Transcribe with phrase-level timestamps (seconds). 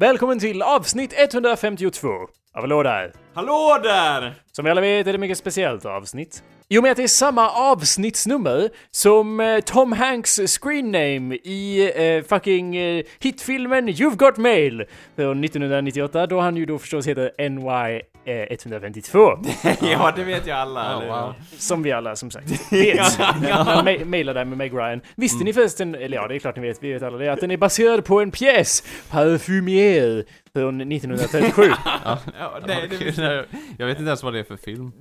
[0.00, 3.12] Välkommen till avsnitt 152 av Hallå där!
[3.34, 4.34] Hallå där!
[4.52, 6.42] Som vi alla vet är det mycket speciellt avsnitt.
[6.68, 11.92] I och med att det är samma avsnittsnummer som eh, Tom Hanks screen name i
[11.96, 14.84] eh, fucking eh, hitfilmen You've Got Mail
[15.16, 19.18] från 1998 då han ju då förstås heter NY 152.
[19.82, 20.98] ja, det vet ju alla.
[20.98, 21.34] Oh, wow.
[21.58, 23.18] Som vi alla som sagt vet.
[23.18, 25.00] Jag ma- mejlade med Meg Ryan.
[25.16, 27.40] Visste ni förresten, eller ja det är klart ni vet, vi vet alla det, att
[27.40, 31.62] den är baserad på en pjäs, Parfumier, från 1937.
[32.04, 32.18] Ja,
[32.66, 33.44] det, det, Okej, nej,
[33.78, 34.92] Jag vet inte ens vad det är för film.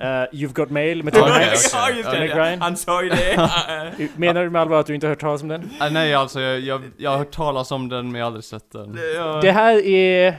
[0.00, 1.72] Eh, You've Got Mail med Tom Hanks.
[1.74, 2.26] ja, just det.
[2.26, 2.60] Ryan.
[2.60, 3.48] Han sa ju det.
[4.16, 5.70] Menar du med allvar att du inte har hört talas om den?
[5.80, 8.44] Ah, nej, alltså jag, jag, jag har hört talas om den men jag har aldrig
[8.44, 8.98] sett den.
[9.16, 9.40] Ja.
[9.42, 10.34] Det här är...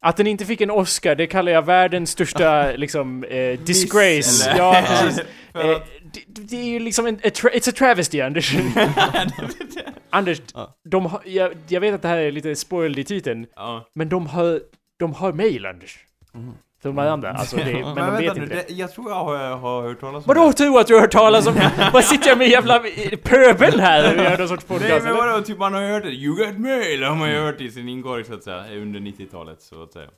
[0.00, 4.54] Att den inte fick en Oscar, det kallar jag världens största liksom eh, disgrace.
[4.58, 5.18] Ja, precis.
[5.54, 5.80] Eh,
[6.12, 7.14] det, det är ju liksom en...
[7.14, 8.54] A it's a travesty, Anders.
[10.10, 10.74] Anders, Ja.
[10.90, 13.88] de har, jag, jag vet att det här är lite spoiled i titeln, Ja.
[13.94, 14.60] men de har,
[14.98, 15.98] de har mail, Anders.
[16.34, 16.54] Mm.
[16.94, 18.54] För varandra, alltså det, men, de vet inte nu, det.
[18.68, 18.74] det.
[18.74, 21.10] Jag tror jag har, har hört talas om Vadå tror du att du har hört
[21.12, 21.54] talas om?
[21.92, 22.82] Vad sitter jag med jävla
[23.22, 24.74] pöbel här och gör någon sorts det?
[24.74, 25.04] Nej podcast?
[25.06, 26.10] men vadå, typ man har hört det.
[26.10, 29.62] You got mail har man ju hört i sin inkorg så att säga, under 90-talet
[29.62, 30.08] så att säga.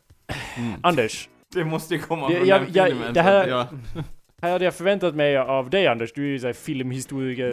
[0.83, 3.15] Anders, Det måste ju komma Jag- från jag- den jag- filmen.
[3.15, 3.67] det så att här- Ja.
[4.43, 7.53] Här hade jag förväntat mig av dig Anders, du är ju såhär filmhistoriker,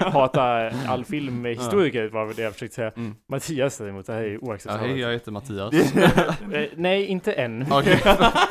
[0.10, 2.92] hatar all filmhistoriker var det jag försökte säga.
[2.96, 3.14] Mm.
[3.28, 4.86] Mattias däremot, det här är Ja, oacceptabelt.
[4.90, 5.74] hej, jag heter Mattias.
[6.52, 7.62] Eh, nej, inte än.
[7.70, 7.96] Okej,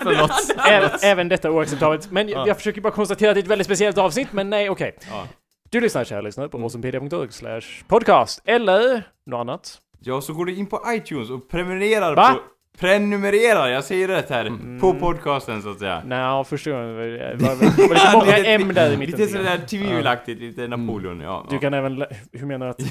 [0.03, 0.31] förlåt.
[0.69, 2.12] Ä- Även detta oacceptabelt.
[2.12, 2.48] Men Ja.
[2.48, 4.96] jag försöker bara konstatera att det är ett väldigt speciellt avsnitt, men nej, okej.
[5.09, 5.28] Ja.
[5.69, 7.30] Du lyssnar kära lyssnare på Mm.
[7.30, 9.78] slash podcast, eller något annat.
[10.00, 12.34] Ja, så går du in på iTunes och prenumererar Va?
[12.34, 12.40] på...
[12.79, 14.45] Prenumererar, jag säger rätt här.
[14.45, 14.79] Mm.
[14.79, 16.01] På podcasten så att säga.
[16.06, 19.19] Nej, första gången var det var, många M där i mitten.
[19.19, 21.47] Lite sådär tvivelaktigt, lite Napoleon, ja.
[21.50, 22.06] Du kan även...
[22.31, 22.81] Hur menar du att...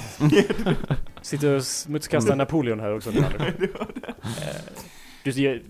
[1.26, 3.18] Sitter och smutskastar Napoleon här också nu?
[3.18, 3.24] Eh,
[5.24, 5.62] Du ser...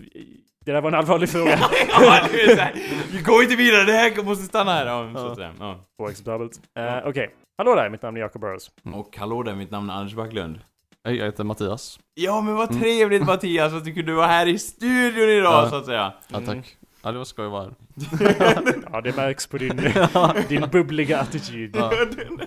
[0.65, 1.59] Det där var en allvarlig fråga.
[1.89, 2.73] ja, det är såhär,
[3.13, 4.87] vi går inte vidare, det här måste stanna här.
[4.87, 5.53] Ja, så att säga.
[5.59, 5.85] Ja.
[5.99, 6.53] Oacceptabelt.
[6.79, 7.31] Uh, Okej.
[7.59, 8.71] Hallå där, mitt namn är Jacob Burrows.
[8.95, 10.61] Och hallå där, mitt namn är Anders Backlund.
[11.05, 11.99] Hej, jag heter Mattias.
[12.15, 15.71] Ja men vad trevligt Mattias att du kunde vara här i studion idag Ja.
[15.71, 16.13] så att säga.
[16.29, 16.47] Ja, Mm.
[16.63, 16.77] tack.
[17.03, 17.73] Ja, det var skoj att vara här.
[18.93, 19.81] Ja, det märks på din,
[20.49, 21.77] din bubbliga attityd.
[21.77, 21.93] Ja.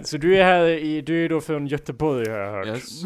[0.04, 1.02] Så du är här i...
[1.02, 2.68] Du är då från Göteborg har jag hört.
[2.68, 3.04] Yes.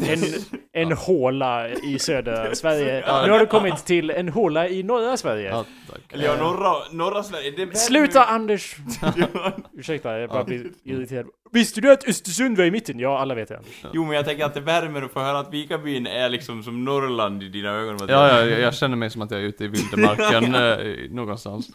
[0.72, 3.04] En, en håla i södra Sverige.
[3.06, 3.26] Ja.
[3.26, 5.48] Nu har du kommit till en håla i norra Sverige.
[5.50, 6.00] Ja, tack.
[6.12, 7.50] Eller ja, norra, norra Sverige.
[7.50, 8.76] Värme- Sluta Anders!
[9.16, 9.52] Ja.
[9.78, 10.44] Ursäkta, jag bara Ja.
[10.44, 11.26] blir irriterad.
[11.52, 12.98] Visste du att Östersund var i mitten?
[12.98, 13.60] Ja, alla vet det.
[13.92, 16.84] Jo men jag tänker att det värmer att få höra att Vikabyn är liksom som
[16.84, 17.96] Norrland i dina ögon.
[18.00, 21.68] Ja, ja, jag, jag känner mig som att jag är ute i vildmarken eh, någonstans.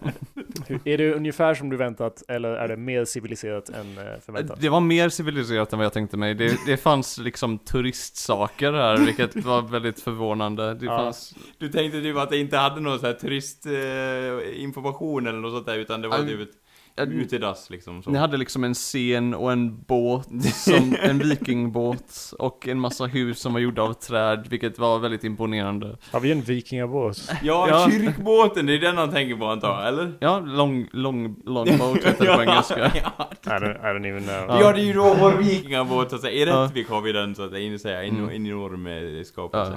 [0.84, 4.60] Är det ungefär som du väntat, eller är det mer civiliserat än eh, förväntat?
[4.60, 6.34] Det var mer civiliserat än vad jag tänkte mig.
[6.34, 10.74] Det, det fanns liksom turistsaker här, vilket var väldigt förvånande.
[10.74, 10.98] Det Ja.
[10.98, 11.34] fanns...
[11.58, 15.66] Du tänkte typ att det inte hade någon sån här turistinformation eh, eller något sånt
[15.66, 16.48] där utan det var typ
[16.96, 18.10] utedass liksom så.
[18.10, 23.38] Ni hade liksom en scen och en båt, som, en vikingbåt och en massa hus
[23.40, 25.96] som var gjorda av träd, vilket var väldigt imponerande.
[26.12, 27.30] Har vi en vikingabåt?
[27.42, 27.88] Ja, Ja.
[27.90, 30.12] kyrkbåten, det är den han tänker på antar jag, eller?
[30.20, 32.78] Ja, long, long, long boat heter det på engelska.
[32.94, 33.30] ja.
[33.44, 34.60] I don't, I don't even know.
[34.60, 36.32] Ja, det är ju då vår vikingabåt så att säga.
[36.32, 36.46] I.
[36.64, 38.44] Rättvik har vi den så att säga, in, Mm.
[38.44, 39.60] norr skapet.
[39.70, 39.76] Ja.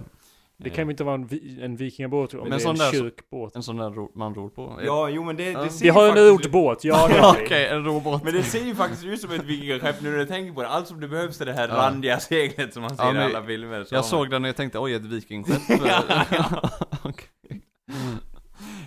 [0.63, 2.77] Det kan ju inte vara en, vi, en vikingabåt om Men det är sån en
[2.77, 3.56] där- kyrkbåt.
[3.56, 4.79] En sån där ro, man ror på.
[4.85, 7.09] Ja, jo men det, det ser Vi har ju en faktiskt- rodbåt, ja.
[7.44, 8.23] Okej, en robåt.
[8.23, 10.67] Men det ser ju faktiskt ut som ett vikingaskepp nu när jag tänker på det.
[10.67, 11.75] Allt som det behövs är det här Ja.
[11.75, 13.83] randiga seglet som man ser Ja, i men alla filmer.
[13.83, 15.61] Så Jag såg den och jag tänkte oj, ett vikingskepp.
[17.03, 17.62] Okej.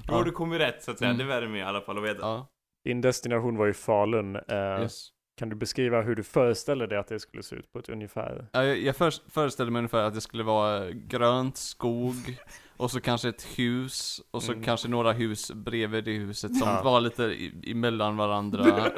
[0.06, 1.10] Då har du kommit rätt så att säga.
[1.10, 1.18] Mm.
[1.18, 2.20] Det värmer i alla fall att veta.
[2.20, 2.46] Ja,
[2.84, 4.36] Din destination var ju Falun.
[4.36, 4.42] Eh,
[4.82, 5.08] yes.
[5.36, 8.46] Kan du beskriva hur du föreställer dig att det skulle se ut på ett ungefär?
[8.52, 12.38] Jag, jag för, föreställde mig ungefär att det skulle vara grönt, skog,
[12.82, 14.64] och så kanske ett hus, och så Mm.
[14.64, 16.82] kanske några hus bredvid det huset som Ja.
[16.82, 18.64] var lite i, emellan varandra.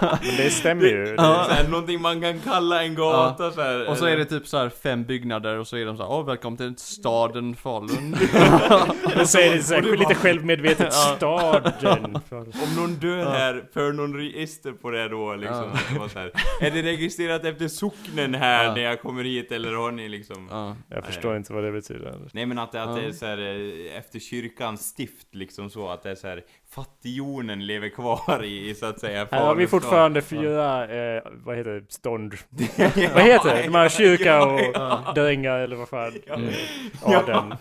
[0.00, 1.04] Men det stämmer ju.
[1.04, 1.44] Det är Ja.
[1.48, 3.88] så här, någonting man kan kalla en gata så här.
[3.88, 6.10] och så är det typ så här fem byggnader och så är de så här,
[6.10, 8.16] åh välkommen till staden Falun.
[9.16, 11.14] Det säger det så här, Och lite självmedvetet Ja.
[11.16, 12.16] staden.
[12.30, 13.30] Om någon dör Ja.
[13.30, 15.70] här, för någon register på det då liksom.
[15.98, 16.08] Ja.
[16.08, 16.30] så här.
[16.60, 18.74] Är det registrerat efter socknen här Ja.
[18.74, 20.48] när jag kommer hit eller har ni liksom?
[20.50, 20.76] ja.
[20.88, 22.14] Jag förstår inte vad det betyder.
[22.32, 23.12] Nej men att, det- att det är Ja.
[23.12, 27.88] så här, eh, efter kyrkans stift liksom så att det är så här fattigjonen lever
[27.88, 30.84] kvar i, så att säga Här har vi fortfarande fyra,
[31.16, 32.34] eh, vad heter det, stånd?
[33.14, 33.62] vad heter det?
[33.62, 35.12] De här kyrka och Ja.
[35.14, 36.12] dänga eller vad fan?
[36.26, 36.34] Ja.
[36.34, 36.50] Mm.
[37.02, 37.56] Vad är-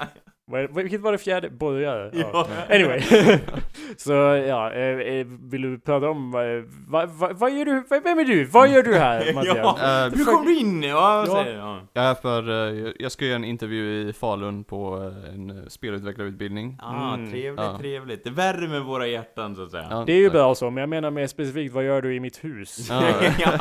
[0.76, 1.50] Vilket var det fjärde?
[1.50, 2.12] Borgare?
[2.14, 2.48] Ja.
[2.70, 3.02] Anyway.
[3.98, 4.12] så
[4.48, 7.84] ja, eh, eh, vill du prata om vad, vad, vad, vad gör du?
[7.90, 8.46] Vem är du?
[8.46, 9.58] Vad gör du här Mattias?
[9.58, 10.06] Ja.
[10.06, 10.84] Eh, Hur kom du in?
[10.84, 11.44] Ja, Ja.
[11.44, 11.80] säger ja.
[11.94, 15.68] Jag är för, eh, jag ska göra en intervju i Falun på eh, en eh,
[15.68, 16.78] spelutvecklarutbildning.
[16.82, 17.32] Ah, Mm.
[17.32, 17.78] trevligt, Ja.
[17.80, 18.24] trevligt.
[18.24, 19.88] Det värmer våra hjärtan så att säga.
[19.90, 20.34] Ja, Det är ju tack.
[20.34, 22.88] bra så, men jag menar mer specifikt, vad gör du i mitt hus?
[22.90, 23.04] Ja,
[23.40, 23.52] ja,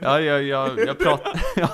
[0.00, 1.68] ja, jag, jag, jag pratar, ja,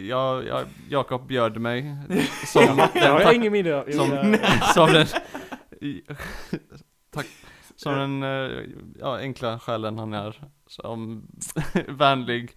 [0.00, 1.96] jag, jag, Jakob bjöd mig
[2.46, 4.36] som Jag har ingen minne som,
[4.74, 5.06] som den,
[7.10, 7.26] tack,
[7.76, 8.60] som den, eh,
[9.00, 11.26] ja, enkla själen han är, som
[11.88, 12.56] vänlig,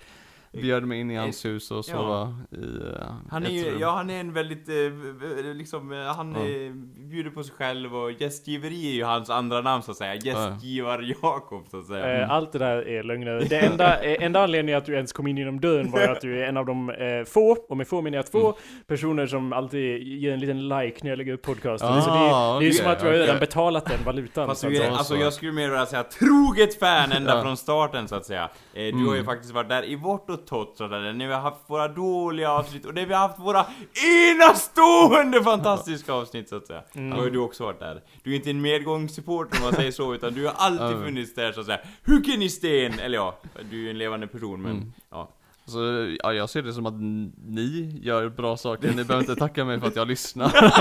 [0.51, 3.79] bjöd mig in i hans hus och sova i eh, han är ett ju, rum.
[3.79, 6.39] ja han är en väldigt, eh, liksom, eh, han Ja.
[6.39, 6.71] eh,
[7.09, 10.15] bjuder på sig själv och gästgiveri är ju hans andra namn så att säga.
[10.15, 12.21] Gästgivar-Jakob så att säga.
[12.21, 13.45] Eh, Allt det där är lögner.
[13.49, 16.21] Det enda, eh, enda anledningen att du ens kom in genom dörren var ju att
[16.21, 18.53] du är en av de eh, få, och med få menar jag två, Mm.
[18.87, 21.89] personer som alltid ger en liten like när jag lägger upp podcasten.
[21.89, 24.47] Ah, så det, är- det är ju okej, som att du redan betalat den valutan.
[24.47, 24.91] Fast så att du är, säga.
[24.97, 25.21] alltså så.
[25.21, 27.41] jag skulle mer vilja säga troget fan ända Ja.
[27.41, 28.43] från starten så att säga.
[28.43, 28.49] Eh,
[28.83, 29.07] du Mm.
[29.07, 32.51] har ju faktiskt varit där i vårt och sådär, när vi har haft våra dåliga
[32.51, 33.65] avsnitt och när vi har haft våra
[34.31, 36.83] enastående fantastiska avsnitt så att säga.
[36.93, 37.09] Mm.
[37.09, 38.01] Då har ju du också varit där.
[38.23, 41.51] Du är inte en medgångssupporter om man säger så, utan du har alltid funnits där
[41.51, 41.79] så att säga.
[42.05, 42.99] Huggen i sten!
[42.99, 43.35] Eller ja,
[43.71, 44.93] du är ju en levande person men Mm.
[45.09, 45.29] ja.
[45.69, 45.79] Så
[46.23, 46.93] ja, jag ser det som att
[47.47, 50.51] ni gör bra saker, ni behöver inte tacka mig för att jag lyssnar.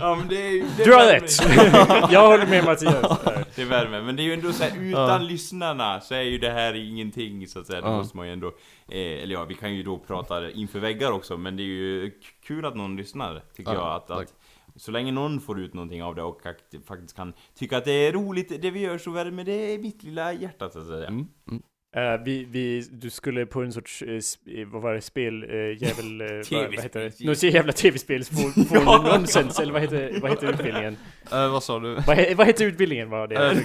[0.00, 0.64] Ja men det är ju...
[0.76, 1.20] det Du har värmer.
[1.20, 2.10] rätt!
[2.12, 3.18] jag håller med Mattias.
[3.54, 5.18] Det värmer, men det är ju ändå så här, utan Ja.
[5.18, 7.96] lyssnarna så är ju det här ingenting så att säga, det Ja.
[7.96, 8.46] måste man ju ändå
[8.88, 12.10] eh, Eller ja, vi kan ju då prata inför väggar också, men det är ju
[12.42, 13.78] kul att någon lyssnar, tycker Ja,
[14.08, 14.34] jag att, att
[14.76, 17.92] Så länge någon får ut någonting av det och akt- faktiskt kan tycka att det
[18.06, 21.26] är roligt det vi gör så värmer det mitt lilla hjärta så att säga Mm,
[21.50, 21.62] mm.
[21.96, 26.20] Eh, vi, vi, du skulle på en sorts, eh, vad var det, spel, eh, jävel,
[26.20, 27.24] eh, vad, vad heter det?
[27.24, 28.22] Något jävla tv-spel,
[28.72, 29.16] Ja.
[29.18, 30.96] nonsens, eller vad heter, vad heter utbildningen?
[31.32, 31.94] Eh, vad sa du?
[31.94, 33.62] Vad, vad heter utbildningen var det?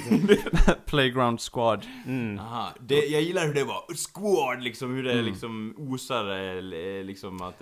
[0.85, 1.85] Playground Squad.
[2.07, 2.39] Mm.
[2.39, 5.25] Aha, det, jag gillar hur det var, squad liksom, hur det Mm.
[5.25, 6.61] liksom osar
[7.03, 7.61] liksom att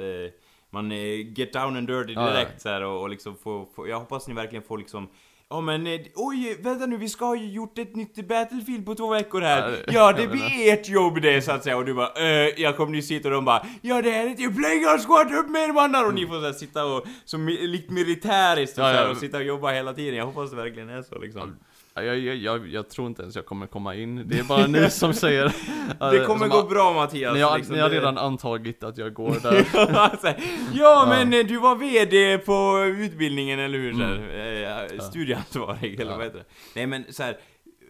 [0.69, 0.91] man
[1.35, 2.33] get down and dirty Ja, ja.
[2.33, 5.09] direkt så här, och, och liksom få, få, jag hoppas ni verkligen får liksom
[5.51, 8.95] Ja men eh, oj, vänta nu, vi ska ha ju gjort ett nytt Battlefield på
[8.95, 9.85] två veckor här.
[9.87, 11.77] Ja, det blir ert jobb det så att säga.
[11.77, 14.29] Och du bara eh, jag kommer nyss hit och de bara Ja det här är
[14.29, 16.05] ju Playground Squad, upp med er mannar!
[16.05, 19.09] Och ni får så här, sitta och, som likt militäriskt och, Ja, ja.
[19.09, 20.15] och sitta och jobba hela tiden.
[20.15, 21.55] Jag hoppas det verkligen är så liksom.
[21.93, 24.67] Ja, Jag, jag, jag, jag tror inte ens jag kommer komma in, det är bara
[24.67, 25.45] ni som säger
[26.11, 27.33] Det kommer gå har- bra Mattias.
[27.33, 29.65] Ni har, liksom, ni har det- redan antagit att jag går där.
[30.73, 33.93] Ja men eh, du var VD på utbildningen eller hur?
[33.93, 36.17] Här, eh, studieansvarig eller Ja.
[36.17, 36.45] vad heter det?
[36.75, 37.37] Nej men så här,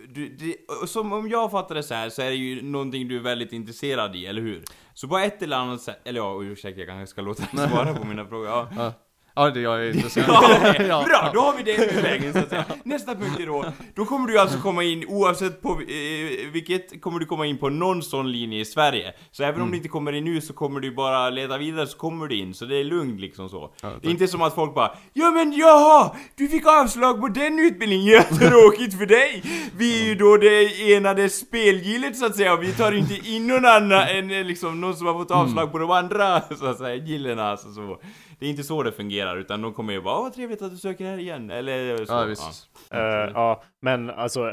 [0.09, 0.55] du, det,
[0.87, 3.53] som om jag fattar det så här så är det ju någonting du är väldigt
[3.53, 4.63] intresserad i, eller hur?
[4.93, 7.93] Så på ett eller annat sätt, eller ja ursäkta jag kanske ska låta dig svara
[7.93, 8.93] på mina frågor, ja.
[9.35, 10.73] Ja, det jag är intresserad Ja.
[10.87, 12.65] Ja, Bra, då har vi det ur vägen så att säga.
[12.83, 13.65] Nästa punkt är då,
[13.95, 17.69] då kommer du alltså komma in oavsett på eh, vilket, kommer du komma in på
[17.69, 19.13] någon sån linje i Sverige.
[19.31, 19.71] Så även om Mm.
[19.71, 22.53] du inte kommer in nu så kommer du bara leda vidare så kommer du in,
[22.53, 23.73] så det är lugnt liksom så.
[23.81, 26.15] Ja, det är inte som att folk bara Ja men jaha!
[26.37, 29.43] Du fick avslag på den utbildningen, jättetråkigt för dig!
[29.77, 33.47] Vi är ju då det enade spelgillet så att säga och vi tar inte in
[33.47, 35.71] någon annan än eh, liksom någon som har fått avslag Mm.
[35.71, 37.99] på de andra så att säga, gillena alltså så.
[38.41, 40.71] Det är inte så det fungerar utan de kommer ju bara Åh vad trevligt att
[40.71, 42.13] du söker här igen, eller så.
[42.13, 42.67] Ja visst.
[42.93, 42.99] Eh,
[43.33, 44.51] ja, men alltså,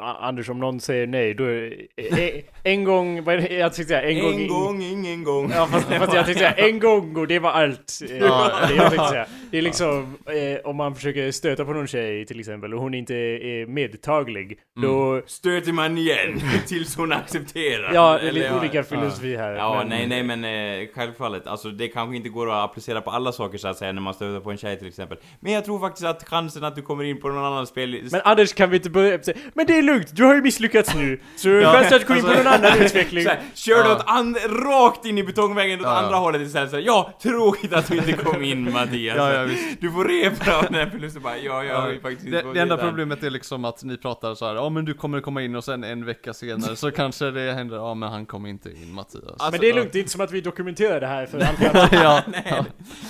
[0.00, 3.94] Anders om någon säger nej, då är eh, en gång, vad är det, jag tänkte
[3.94, 5.50] säga, en, En, gång, gång, ingen gång.
[5.54, 8.00] Ja fast, fast jag tänkte säga en gång och det var allt.
[8.20, 8.50] Ja.
[8.68, 9.26] det jag tänkte säga.
[9.50, 12.94] Det är liksom, eh, om man försöker stöta på någon tjej till exempel och hon
[12.94, 15.22] inte är medtaglig, då...
[15.26, 17.90] Stöter man igen tills hon accepterar.
[17.94, 19.52] Ja, det är lite olika filosofi här.
[19.52, 20.44] Ja, men- nej, nej, men
[20.82, 21.46] eh, självfallet.
[21.46, 24.14] Alltså det kanske inte går att applicera på alla saker så att säga när man
[24.14, 25.18] stöter på en tjej till exempel.
[25.40, 28.08] Men jag tror faktiskt att chansen att du kommer in på någon annan spel...
[28.12, 30.94] Men Anders kan vi inte börja säga, men det är lugnt, du har ju misslyckats
[30.94, 31.20] nu.
[31.36, 33.24] Så Ja, chansen att gå in på alltså- någon annan utveckling.
[33.24, 33.96] Så här, kör du Ja.
[33.96, 35.98] åt and- rakt in i betongväggen åt Ja, ja.
[35.98, 39.16] andra hållet istället så här, Ja, tråkigt att du inte kom in Mattias.
[39.16, 39.80] Ja, ja, visst.
[39.80, 42.60] Du får repa av den här förlusten bara, ja, jag har ju faktiskt det, det
[42.60, 45.54] enda problemet är liksom att ni pratar så här, ja men du kommer komma in
[45.56, 48.92] och sen en vecka senare så kanske det händer, ja men han kommer inte in
[48.92, 49.24] Mattias.
[49.24, 51.38] Alltså, men det är lugnt, det är inte som att vi dokumenterar det här för
[51.48, 51.88] andra.
[52.02, 52.64] ja, Nej, ja.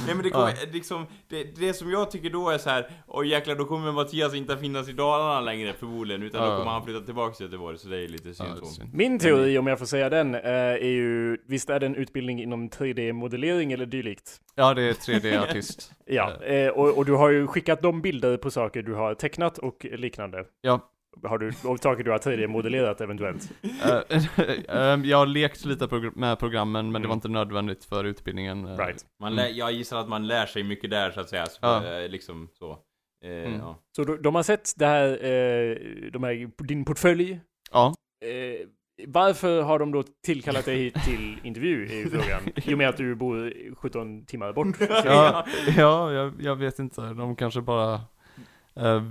[0.07, 3.25] nej men det kommer, liksom, det, det som jag tycker då är så här, och
[3.25, 6.57] jäklar då kommer Mattias inte att finnas i Dalarna längre förmodligen, utan då Ja.
[6.59, 8.67] kommer han flytta tillbaka till Göteborg, så det är lite Ja, synd så.
[8.67, 8.95] synd.
[8.95, 12.43] Min teori, om jag får säga den, eh, är ju, visst är det en utbildning
[12.43, 14.41] inom 3D-modellering eller dylikt?
[14.55, 15.93] ja det är 3D-artist.
[16.13, 19.59] Ja, eh, och, och du har ju skickat de bilder på saker du har tecknat
[19.59, 20.45] och liknande.
[20.61, 20.81] Ja,
[21.25, 23.51] Har du saker du har tidigare modellerat eventuellt?
[23.85, 27.09] Eh, ehm, jag har lekt lite progr- med programmen men det Mm.
[27.09, 28.65] var inte nödvändigt för utbildningen.
[28.67, 28.77] eh.
[28.77, 29.05] Right.
[29.21, 31.47] Man lär, jag gissar att man lär sig mycket där så att säga.
[31.47, 31.85] Så, Ja.
[32.03, 32.71] eh, Liksom så.
[33.25, 33.59] Eh, Mm.
[33.59, 33.77] ja.
[33.97, 35.77] Så de, har sett det här, eh,
[36.13, 37.41] de här, din portfölj.
[37.73, 37.95] Ja.
[38.25, 38.67] Eh,
[39.07, 42.41] varför har de då tillkallat dig hit till intervju är ju frågan.
[42.55, 44.77] I och med att du bor 17 timmar bort.
[45.05, 47.01] Ja, ja jag, jag vet inte.
[47.01, 48.01] De kanske bara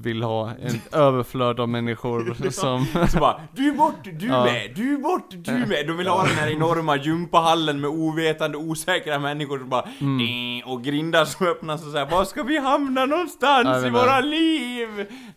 [0.01, 2.85] vill ha en överflöd av människor som...
[3.09, 4.43] Så bara, du är bort, du Ja.
[4.43, 5.87] med, du är bort, du med.
[5.87, 10.59] De vill ha den här enorma gympahallen med ovetande, osäkra människor som bara Mm.
[10.61, 14.87] "Eh", och grindar som öppnas och säger var ska vi hamna någonstans i våra liv?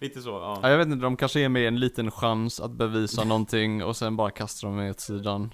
[0.00, 0.58] Lite så, ja.
[0.62, 3.96] Ja, jag vet inte, de kanske ger mig en liten chans att bevisa någonting och
[3.96, 5.50] sen bara kastar de mig åt sidan.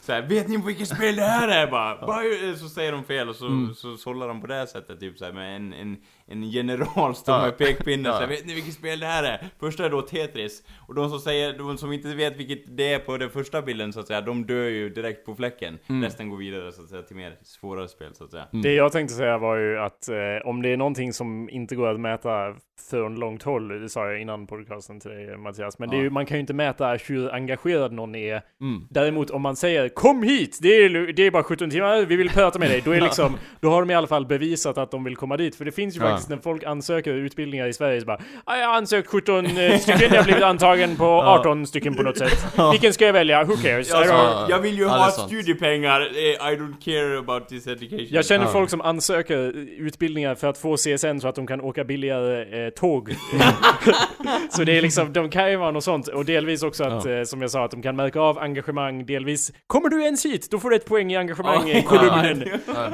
[0.00, 1.66] Så här, vet ni vilket spel det här är?
[1.70, 2.22] Bara, bara
[2.58, 3.74] så säger de fel och så, Mm.
[3.74, 5.96] så sållar de på det här sättet, typ så här, med en, en,
[6.28, 7.42] en general står Ja.
[7.42, 8.20] med pekpinnen Ja.
[8.20, 9.48] så vet ni vilket spel det här är?
[9.60, 12.98] Första är då Tetris, och de som säger, de som inte vet vilket det är
[12.98, 15.78] på den första bilden så att säga, de dör ju direkt på fläcken.
[15.86, 16.02] Mm.
[16.02, 18.46] Resten går vidare så att säga till mer svårare spel så att säga.
[18.52, 18.62] Mm.
[18.62, 20.16] Det jag tänkte säga var ju att eh,
[20.48, 22.54] om det är någonting som inte går att mäta
[22.90, 26.02] från långt håll, det sa jag innan podcasten till dig Mattias, men det är Ja.
[26.04, 28.42] ju, man kan ju inte mäta hur engagerad någon är.
[28.60, 28.86] Mm.
[28.90, 32.28] Däremot om man säger kom hit, det är, det är bara 17 timmar, vi vill
[32.30, 35.04] prata med dig, då är liksom, då har de i alla fall bevisat att de
[35.04, 35.56] vill komma dit.
[35.56, 36.06] För det finns ju Ja.
[36.08, 39.78] faktiskt när folk ansöker utbildningar i Sverige så bara "Ah, jag har ansökt 17 eh,
[39.78, 42.46] stycken, jag har blivit antagen på 18 stycken på något sätt.
[42.72, 43.44] Vilken ska jag välja?
[43.44, 43.92] Who cares?
[43.94, 48.06] Alltså, jag vill ju ha studiepengar, eh, I don't care about this education.
[48.10, 48.50] Jag känner Ja.
[48.52, 49.38] folk som ansöker
[49.78, 53.10] utbildningar för att få CSN så att de kan åka billigare eh, tåg.
[54.50, 56.08] så det är liksom, de kan ju vara något sånt.
[56.08, 57.10] Och delvis också att, Ja.
[57.12, 59.06] eh, som jag sa, att de kan märka av engagemang.
[59.06, 60.50] Delvis, kommer du ens hit?
[60.50, 62.44] Då får du ett poäng i engagemang i kolumnen.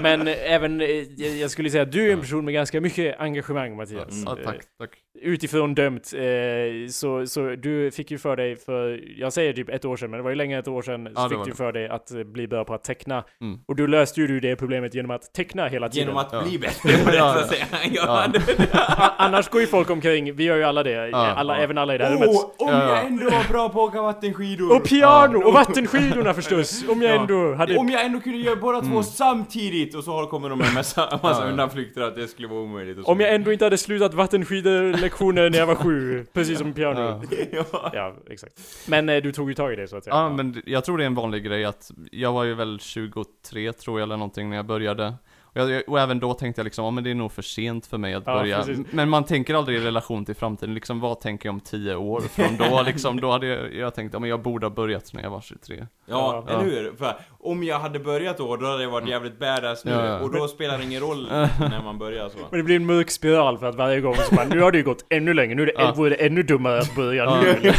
[0.02, 0.86] Men eh, även, eh,
[1.40, 4.22] jag skulle säga att du är en person med ganska mycket engagemang Mattias.
[4.26, 4.90] Ja, Eh, tack, tack.
[5.22, 6.12] Utifrån dömt.
[6.14, 10.10] Eh, så, så du fick ju för dig för, jag säger typ ett år sedan,
[10.10, 12.10] men det var ju längre än ett år sedan, så fick du för dig att
[12.26, 13.24] bli bra på att teckna.
[13.40, 13.58] Mm.
[13.68, 16.08] Och du löste ju det problemet genom att teckna hela tiden.
[16.08, 16.42] Genom att Ja.
[16.48, 17.66] bli bättre på det så att säga.
[19.18, 22.04] Annars går ju folk omkring, vi gör ju alla det, alla, även alla i det
[22.04, 22.28] här rummet.
[22.28, 22.88] Om Ja, ja.
[22.96, 24.76] jag ändå var bra på att åka vattenskidor!
[24.76, 25.38] Och piano!
[25.46, 26.84] Och vattenskidorna förstås!
[26.88, 27.20] Om jag Ja.
[27.20, 27.76] ändå hade...
[27.76, 29.02] Om jag ändå kunde göra båda två Mm.
[29.02, 31.50] samtidigt och så kommer de med massa, massa Ja.
[31.50, 33.10] undanflykter att det skulle vara omöjligt och så.
[33.10, 37.22] Om jag ändå inte hade slutat vattenskidlektioner när jag var sju, precis som piano.
[37.92, 38.14] Ja.
[38.30, 38.54] exakt.
[38.88, 40.16] Men eh, du tog ju tag i det så att säga.
[40.16, 43.72] Ja, men jag tror det är en vanlig grej att jag var ju väl 23
[43.72, 45.14] tror jag eller någonting när jag började.
[45.54, 47.86] Och, jag, och även då tänkte jag liksom, ja men det är nog för sent
[47.86, 48.58] för mig att Ja, börja.
[48.58, 48.78] precis.
[48.90, 52.20] Men man tänker aldrig i relation till framtiden, liksom vad tänker jag om 10 år
[52.20, 52.82] från då?
[52.86, 55.40] liksom, då hade jag, jag tänkt, ja men jag borde ha börjat när jag var
[55.40, 55.86] 23.
[56.06, 56.52] Ja, Ja.
[56.54, 56.92] eller hur?
[56.98, 59.90] För om jag hade börjat då, då hade jag varit jävligt badass nu.
[59.92, 60.18] Ja, ja.
[60.20, 62.38] Och då spelar det ingen roll när man börjar så.
[62.50, 64.78] Men det blir en mörk spiral för att varje gång så bara, nu har det
[64.78, 65.92] ju gått ännu längre, nu är det, Ja.
[65.96, 67.72] vore det ännu dummare att börja Ja, nu.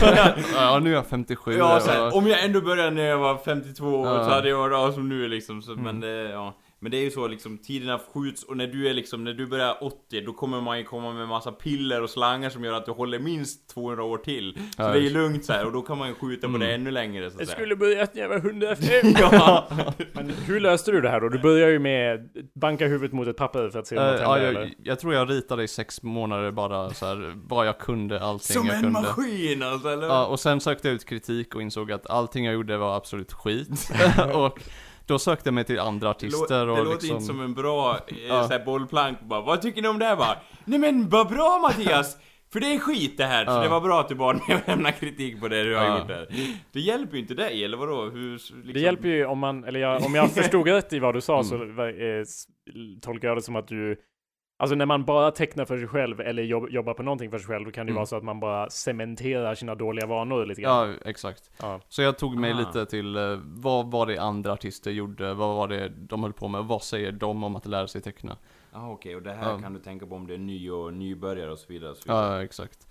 [0.56, 3.18] ja nu är jag 57 Ja, och- så här, om jag ändå började när jag
[3.18, 4.24] var 52 Ja.
[4.24, 5.84] så hade jag varit som nu liksom, så, Mm.
[5.84, 6.54] men det, ja.
[6.84, 9.46] Men det är ju så liksom, tiderna skjuts och när du är liksom, när du
[9.48, 12.86] börjar 80 då kommer man ju komma med massa piller och slangar som gör att
[12.86, 14.54] du håller minst 200 år till.
[14.76, 16.56] Så Ja, det är ju lugnt så här, och då kan man ju skjuta på
[16.56, 16.60] Mm.
[16.68, 17.56] det ännu längre så Jag att säga.
[17.58, 18.88] skulle börjat när jag var 105.
[19.20, 19.68] Ja,
[20.14, 21.30] Men hur löste du det här då?
[21.30, 24.22] Du börjar ju med banka huvudet mot ett papper för att se om Eh, något
[24.22, 24.62] ja, händer, eller?
[24.62, 28.54] jag, jag tror jag ritade i sex månader bara så här, vad jag kunde, allting
[28.54, 29.02] som jag en kunde.
[29.02, 30.08] maskin alltså, eller?
[30.08, 33.34] Ja, och sen sökte jag ut kritik och insåg att allting jag gjorde var absolut
[33.34, 33.90] skit.
[34.34, 34.60] och
[35.06, 37.10] då sökte jag mig till andra Det, artister det och låter liksom...
[37.12, 38.44] inte som en bra eh, Ja.
[38.48, 40.38] så här bollplank bara, vad tycker ni om det här bara?
[40.66, 42.18] Nej men vad bra Mattias!
[42.54, 44.68] För det är skit det här, så det var bra att du bad mig att
[44.68, 46.28] lämna kritik på det du har gjort där.
[46.72, 48.02] Det hjälper ju inte dig, eller vadå?
[48.10, 48.72] Hur, liksom...
[48.74, 51.34] Det hjälper ju om man, eller jag, om jag förstod rätt i vad du sa
[51.34, 51.76] Mm.
[51.76, 52.46] så eh, s-
[53.02, 53.98] tolkar jag det som att du
[54.64, 57.48] Alltså när man bara tecknar för sig själv eller jobb, jobbar på någonting för sig
[57.48, 57.96] själv, då kan det ju Mm.
[57.96, 60.90] vara så att man bara cementerar sina dåliga vanor lite grann.
[60.90, 61.52] Ja, exakt.
[61.62, 61.80] Ja.
[61.90, 62.58] Så jag tog mig Ah.
[62.60, 65.34] lite till, eh, vad var det andra artister gjorde?
[65.34, 66.66] Vad var det de höll på med?
[66.66, 68.38] Vad säger de om att lära sig teckna?
[68.74, 69.60] Ja okej, och det här Ja.
[69.60, 71.92] kan du tänka på om det är ny och nybörjare och så vidare.
[71.92, 72.36] Och så vidare.
[72.38, 72.88] Ja, exakt.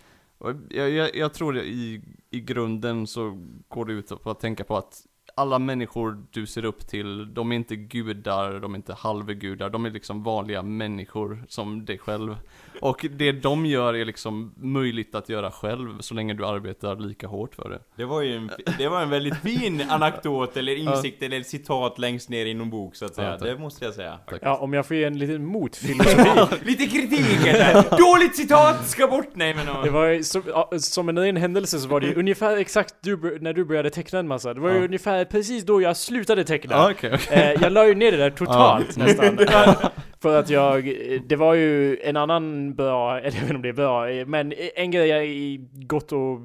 [0.70, 3.38] Jag, jag, jag tror i, i grunden så
[3.68, 7.52] går det ut på att tänka på att alla människor du ser upp till, de
[7.52, 12.36] är inte gudar, de är inte halvgudar, de är liksom vanliga människor som dig själv.
[12.80, 17.26] Och det de gör är liksom möjligt att göra själv, så länge du arbetar lika
[17.26, 17.78] hårt för det.
[17.96, 22.28] Det var ju en, det var en väldigt fin anekdot eller insikt eller citat längst
[22.28, 23.36] ner i någon bok så att säga.
[23.40, 24.18] Ja, det måste jag säga.
[24.28, 24.38] Tack.
[24.42, 26.56] Ja, om jag får ge en liten motfilosofi.
[26.64, 27.74] Lite kritik eller?
[27.98, 29.28] Dåligt citat ska bort!
[29.34, 30.42] Nej men Det var ju som,
[30.78, 34.18] som en ren händelse så var det ju ungefär exakt du, när du började teckna
[34.18, 34.54] en massa.
[34.54, 34.84] Det var ju Ja.
[34.84, 36.74] ungefär precis då jag slutade teckna.
[36.76, 37.38] Ja, okej, okej.
[37.54, 39.38] Eh, jag la ju ner det där totalt nästan.
[40.22, 43.82] För att jag, det var ju en annan bra, eller jag vet inte om det
[43.82, 46.38] är eh, men en grej jag i gott och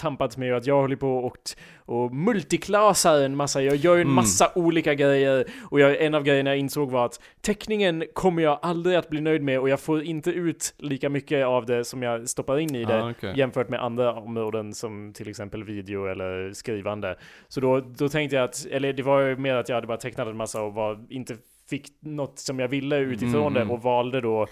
[0.00, 1.36] tampats med och att jag håller på och,
[1.78, 3.62] och multiklasar en massa.
[3.62, 4.14] Jag gör en Mm.
[4.14, 8.58] massa olika grejer och jag, en av grejerna jag insåg var att teckningen kommer jag
[8.62, 12.02] aldrig att bli nöjd med och jag får inte ut lika mycket av det som
[12.02, 13.32] jag stoppar in i det Ah, okej.
[13.36, 17.16] jämfört med andra områden som till exempel video eller skrivande.
[17.48, 19.98] Så då, då tänkte jag att, eller det var ju mer att jag hade bara
[19.98, 21.36] tecknat en massa och var, inte
[21.70, 23.68] fick något som jag ville utifrån Mm.
[23.68, 24.46] det och valde då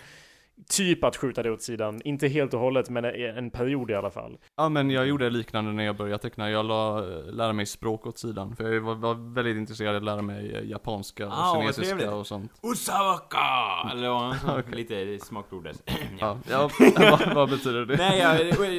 [0.69, 2.01] typ att skjuta det åt sidan.
[2.05, 4.39] Inte helt och hållet men en period i alla fall.
[4.57, 7.01] Ja men jag gjorde liknande när jag började teckna, jag la,
[7.31, 8.57] lära mig språk åt sidan.
[8.57, 12.15] För jag var, var väldigt intresserad av att lära mig eh, japanska och Ah, kinesiska
[12.15, 12.53] och sånt.
[12.63, 13.91] Usawaka!
[13.93, 14.63] Eller vad sa.
[14.73, 15.69] Lite smakprov.
[16.21, 17.97] Ja, ja vad, vad betyder det?
[17.97, 18.33] Nej, ja,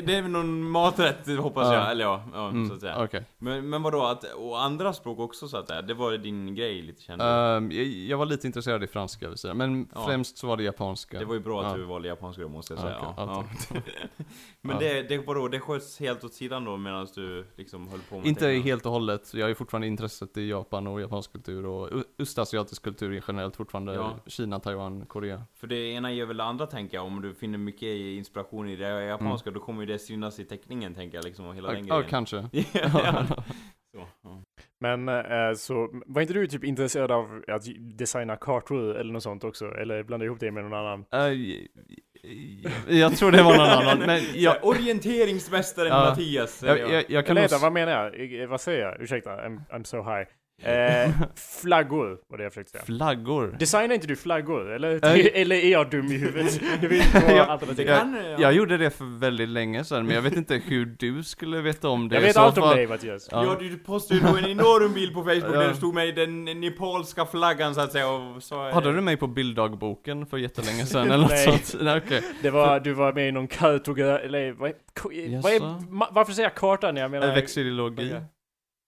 [0.06, 1.74] det är väl någon maträtt hoppas Ja.
[1.74, 1.92] jag.
[1.92, 3.04] Eller ja, ja så Mm, att säga.
[3.04, 3.24] Okej.
[3.38, 5.82] Men, men vadå, att, och andra språk också så att säga?
[5.82, 7.26] Det var din grej lite kände?
[7.26, 10.06] Ehm, jag, jag var lite intresserad i franska vill säga, men Ja.
[10.08, 11.20] främst så var det japanska.
[11.20, 11.78] Det var ju bra att Ja.
[11.78, 12.98] du valde japanska då måste jag Ja, säga.
[12.98, 13.14] okej.
[13.18, 14.24] Ja, Ja, ja.
[14.62, 14.80] Men Ja.
[14.80, 18.26] det, det, vadå, det sköts helt åt sidan då medan du liksom höll på med
[18.26, 18.64] Inte teckna?
[18.64, 22.84] helt och hållet, jag har ju fortfarande intresset i Japan och japansk kultur och östasiatisk
[22.84, 23.94] kultur generellt fortfarande.
[23.94, 24.16] Ja.
[24.28, 25.44] Kina, Taiwan, Korea.
[25.56, 28.76] För det ena ger väl det andra tänker jag, om du finner mycket inspiration i
[28.76, 31.88] det japanska då kommer ju det synas i teckningen tänker jag liksom och hela den
[31.88, 32.10] Ja, grejen.
[32.10, 32.50] kanske.
[33.92, 34.44] Så, ja.
[34.80, 39.44] Men eh, så, var inte du typ intresserad av att designa kartor eller något sånt
[39.44, 39.66] också?
[39.66, 41.06] Eller blanda ihop det med någon annan?
[41.12, 46.10] Eh, jag tror det var någon annan, men jag, Orienteringsmästaren Ja.
[46.10, 46.64] Mattias.
[46.64, 47.62] jag, jag, jag kan Eller nog...
[47.62, 48.48] vad menar jag?
[48.48, 49.02] Vad säger jag?
[49.02, 50.28] Ursäkta, I'm, I'm so high.
[50.64, 51.12] Eh,
[51.62, 52.84] flaggor var det jag försökte säga.
[52.84, 53.56] Flaggor?
[53.60, 54.72] Designar inte du flaggor?
[54.72, 56.60] Eller, eller är jag dum i huvudet?
[56.82, 57.88] Det finns två Jag- alternativ.
[57.88, 58.36] Det kan, ja.
[58.40, 61.90] Jag gjorde det för väldigt länge sedan, men jag vet inte hur du skulle veta
[61.90, 62.16] om det.
[62.16, 63.28] Jag vet allt om dig Mattias.
[63.32, 63.46] Ja.
[63.46, 65.60] Ja, du postade ju då en enorm bild på Facebook Ja.
[65.60, 68.70] där det stod med den nepalska flaggan så att säga och så...
[68.72, 71.46] Hade du mig på bilddagboken för jättelänge sedan eller något Nej.
[71.46, 71.76] sånt?
[71.84, 72.22] Nej, okej.
[72.42, 75.64] Det var, du var med i någon kartografi, eller vad är, vad är, Jaså?
[75.90, 76.96] ma- varför säger jag kartan?
[76.96, 77.28] Jag menar...
[77.28, 78.16] Äh, Vexillologi?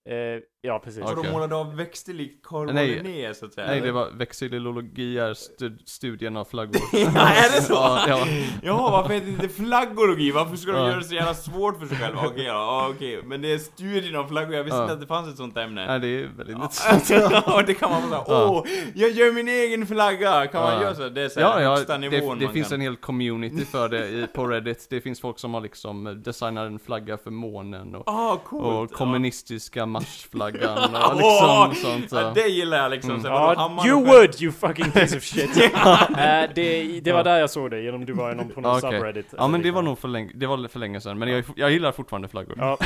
[0.10, 0.16] Eh,
[0.62, 1.04] ja, precis.
[1.06, 1.24] Så Okej.
[1.24, 2.88] de målade av växter likt Carl Nej.
[2.88, 3.68] Linné så att säga?
[3.68, 6.82] Nej, det var vexillologi är stud, studien av flaggor.
[6.94, 7.74] Ja, är det så?
[7.74, 8.28] Ja, ja.
[8.64, 10.32] Jaha, varför heter det inte flaggologi?
[10.32, 10.88] Varför ska de Ja.
[10.88, 12.22] göra det så jävla svårt för sig själva?
[12.26, 13.22] Okej ja, ja, okej.
[13.26, 14.82] Men det är studien av flaggor, jag visste Ja.
[14.84, 15.88] inte att det fanns ett sånt ämne.
[15.88, 17.10] Nej, det är väldigt intressant.
[17.46, 18.24] Ja, det kan man säga.
[18.28, 18.50] Ja.
[18.50, 20.48] Åh, jag gör min egen flagga!
[20.48, 20.82] Kan man Ja.
[20.82, 21.10] göra så?
[21.10, 22.76] Det är så här Ja, ja, högsta nivån det, det finns kan.
[22.76, 24.88] en hel community för det i, på Reddit.
[24.90, 28.92] Det finns folk som har liksom designat en flagga för månen och, Ah, coolt!
[28.92, 31.64] och kommunistiska marsflaggan Ja.
[31.64, 32.12] och liksom sånt.
[32.12, 32.32] Ja, Ja.
[32.36, 33.10] det gillar jag liksom.
[33.12, 33.22] Mm.
[33.22, 35.58] Så Ja, you would you fucking piece of shit!
[36.22, 37.24] Eh, det, det var Ja.
[37.24, 38.92] där jag såg det, genom du var någon på någon Okej.
[38.92, 39.34] subreddit.
[39.38, 41.72] Ja men det var nog för länge, det var för länge sedan, men jag, jag
[41.72, 42.56] gillar fortfarande flaggor.
[42.58, 42.78] Ja,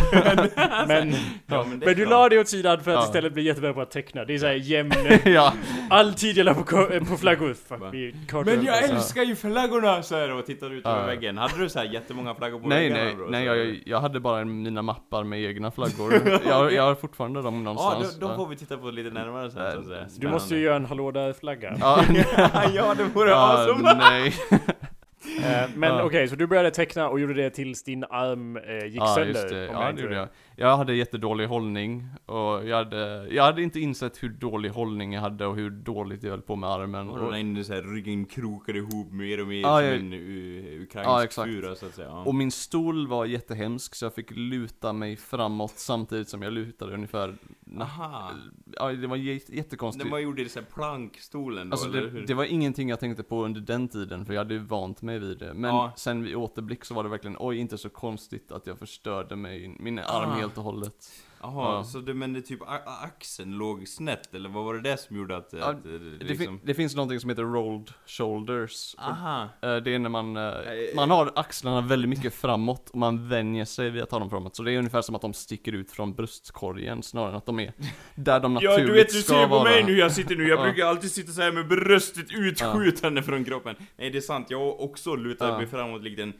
[0.87, 1.15] men,
[1.47, 3.03] Ja, men men du la det åt sidan för att Ja.
[3.05, 4.25] istället bli jättebra på att teckna.
[4.25, 4.91] Det är såhär jämn...
[5.25, 5.53] ja,
[5.89, 7.53] All tid jag la på, eh, på flaggor.
[7.67, 8.43] Fuck me.
[8.45, 8.79] Men jag Ja.
[8.95, 10.03] älskar ju flaggorna!
[10.03, 10.89] Så här och tittar ut Ja.
[10.91, 11.37] över väggen.
[11.37, 14.19] Hade du så här jättemånga flaggor på nej väggarna nej, nej Så- jag, jag hade
[14.19, 16.39] bara mina mappar med egna flaggor.
[16.47, 18.15] jag, jag har fortfarande dem Ja, någonstans.
[18.19, 20.05] de, de får vi titta på lite närmare sen så att säga.
[20.17, 21.75] Du måste ju göra en hallå där-flagga.
[21.79, 22.03] Ja,
[22.73, 23.93] ja, det vore ja, awesome!
[23.93, 24.33] nej.
[25.39, 26.03] Eh, men Ja.
[26.03, 29.27] okej, så du började teckna och gjorde det tills din arm eh, gick Ja, sönder?
[29.41, 29.65] just det.
[29.65, 30.27] Ja, det gjorde jag.
[30.57, 35.21] Jag hade jättedålig hållning och jag hade, jag hade inte insett hur dålig hållning jag
[35.21, 37.09] hade och hur dåligt jag höll på med armen.
[37.09, 40.13] Och då Och, så här, ryggen krokade ihop mer och mer Ja, som jag- en
[40.13, 41.49] uh, Ja, ukrainsk exakt.
[41.51, 42.07] fura så att säga.
[42.07, 42.23] Ja.
[42.23, 46.93] och min stol var jättehemsk så jag fick luta mig framåt samtidigt som jag lutade
[46.93, 47.35] ungefär
[47.79, 48.31] Aha.
[48.75, 50.03] Ja, det var jä- jättekonstigt.
[50.05, 52.27] Den var gjord i så här plankstolen då, Alltså eller det, hur?
[52.27, 55.19] det var ingenting jag tänkte på under den tiden för jag hade ju vant mig
[55.19, 55.53] vid det.
[55.53, 55.93] Men Ja.
[55.97, 59.75] sen vid återblick så var det verkligen, oj inte så konstigt att jag förstörde mig,
[59.79, 60.33] min arm Ah.
[60.35, 61.11] helt och hållet.
[61.45, 61.83] Jaha, Ja.
[61.83, 62.59] så det, men det typ
[63.03, 65.49] axeln låg snett eller vad var det det som gjorde att...
[65.59, 66.59] Ja, att eh, Det, liksom...
[66.63, 68.95] det finns någonting som heter rolled shoulders.
[68.97, 69.41] Aha.
[69.61, 70.53] eh, det är när man, eh,
[70.95, 74.55] man har axlarna väldigt mycket framåt och man vänjer sig vid att ha dem framåt.
[74.55, 77.59] Så det är ungefär som att de sticker ut från bröstkorgen snarare än att de
[77.59, 77.73] är
[78.15, 79.63] där de naturligt Ja, du vet, du ska ser på vara.
[79.69, 80.47] mig nu jag sitter nu.
[80.47, 80.63] Jag Ja.
[80.63, 83.75] brukar alltid sitta så här med bröstet utskjutande från kroppen.
[83.97, 84.47] Nej, det är sant.
[84.49, 86.33] Jag har också lutat mig framåt likt en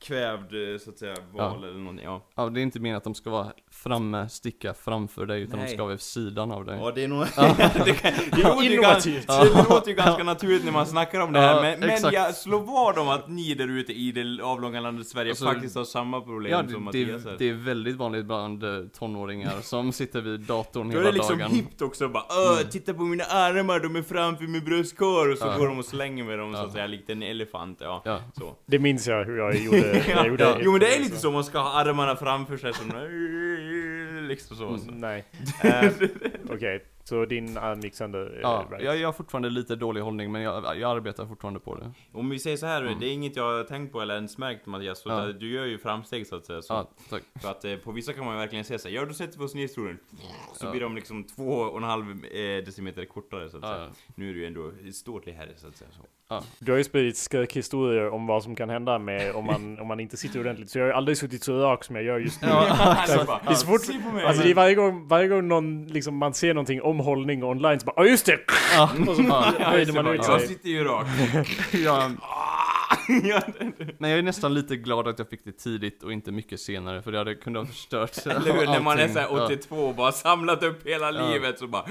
[0.00, 2.04] kvävd, eh, så att säga, val eller någonting.
[2.04, 2.26] Ja.
[2.34, 5.64] Ja, det är inte meningen att de ska vara framme, sticka framför dig, utan de
[5.64, 5.74] Nej.
[5.74, 6.78] ska vara vid sidan av dig.
[6.80, 7.18] Ja, det är nog...
[7.84, 9.26] det, kan, det, låter ju Innovativt.
[9.26, 12.12] ganska, det låter ju ganska naturligt när man snackar om det här, Ja, men, men
[12.12, 15.76] jag slår vad om att ni där ute i det avlånga landet Sverige Alltså, faktiskt
[15.76, 17.36] har samma problem Ja, som det, det, Mattias här.
[17.38, 21.16] det är väldigt vanligt bland eh, tonåringar som sitter vid datorn Då är hela det
[21.16, 21.50] liksom dagen.
[21.50, 25.46] hippt också bara Åh, titta på mina armar, de är framför min bröstkorg och så
[25.46, 25.56] Ja.
[25.58, 26.66] går de och slänger med dem så Ja.
[26.66, 28.02] att säga, likt en elefant, ja.
[28.04, 28.20] Ja.
[28.38, 28.54] Så.
[28.66, 29.87] Det minns jag hur jag gjorde.
[30.08, 30.58] Ja, jag gjorde.
[30.60, 32.88] Jo men det är lite så, man ska ha armarna framför sig som
[34.28, 34.68] liksom så.
[34.68, 35.24] Mm, nej.
[35.62, 35.92] Eh,
[36.50, 36.84] Okej.
[37.08, 38.32] Så din arm gick sönder.
[38.34, 38.84] eh, Ja, right.
[38.84, 41.90] jag, jag har fortfarande lite dålig hållning men jag, jag arbetar fortfarande på det.
[42.12, 44.66] Om vi säger så här, det är inget jag har tänkt på eller ens märkt
[44.66, 45.26] Mattias, så Ja.
[45.40, 46.62] du gör ju framsteg så att säga.
[46.62, 47.22] Så, Ja, tack.
[47.42, 49.38] För att eh, på vissa kan man ju verkligen säga så här, ja du sätter
[49.38, 49.98] på snedstolen,
[50.54, 50.70] så Ja.
[50.70, 53.88] blir de liksom två och en halv eh, decimeter kortare så att Ja, säga.
[54.14, 55.90] Nu är du ju ändå ståtlig här så att säga.
[55.92, 56.00] Så.
[56.30, 56.42] Ja.
[56.58, 60.00] Du har ju spridit skräckhistorier om vad som kan hända med om man, om man
[60.00, 60.70] inte sitter ordentligt.
[60.70, 62.48] Så jag har ju aldrig suttit så rak som jag gör just nu.
[62.48, 64.24] alltså, det är så fort-!
[64.26, 67.80] Alltså det är varje gång, varje gång någon, liksom, man ser någonting om hållning online
[67.80, 68.38] så bara ja just det!
[68.74, 68.90] Ja.
[69.08, 69.52] Och så Ja.
[69.58, 71.06] höjder man ut jag sitter ju rak.
[71.72, 72.10] Ja,
[73.24, 73.40] Ja,
[73.98, 77.02] men jag är nästan lite glad att jag fick det tidigt och inte mycket senare
[77.02, 78.66] för det hade kunnat ha förstört Eller hur?
[78.66, 79.44] När man är såhär Ja.
[79.46, 81.28] 82 och bara samlat upp hela Ja.
[81.28, 81.84] livet så bara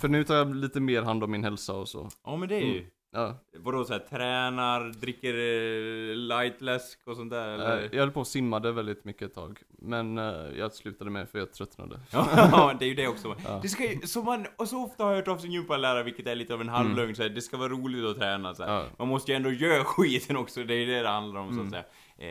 [0.00, 2.08] För nu tar jag lite mer hand om min hälsa och så.
[2.24, 3.34] Ja men det är ju Ja.
[3.56, 7.78] Vadå såhär tränar, dricker eh, lightläsk och sånt där eller?
[7.82, 9.58] Eh, Jag höll på och simmade väldigt mycket ett tag.
[9.68, 10.24] Men eh,
[10.58, 12.00] jag slutade med för jag tröttnade.
[12.12, 13.36] Ja, det är ju det också.
[13.44, 13.58] Ja.
[13.62, 16.34] Det ska ju, som man och så ofta har hört av sin gympalärare, vilket är
[16.34, 18.72] lite av en halvlögn, här, det ska vara roligt att träna så här.
[18.72, 18.84] Ja.
[18.98, 21.54] Man måste ju ändå göra skiten också, det är ju det det handlar om så
[21.54, 21.66] Mm.
[21.66, 21.84] att säga.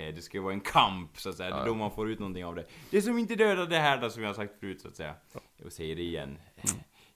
[0.07, 1.65] Eh, det ska ju vara en kamp så att säga, det är Ja.
[1.65, 2.65] då man får ut någonting av det.
[2.89, 5.13] Det som inte dödar det här då, som jag har sagt förut så att säga.
[5.63, 6.37] Jag säger det igen.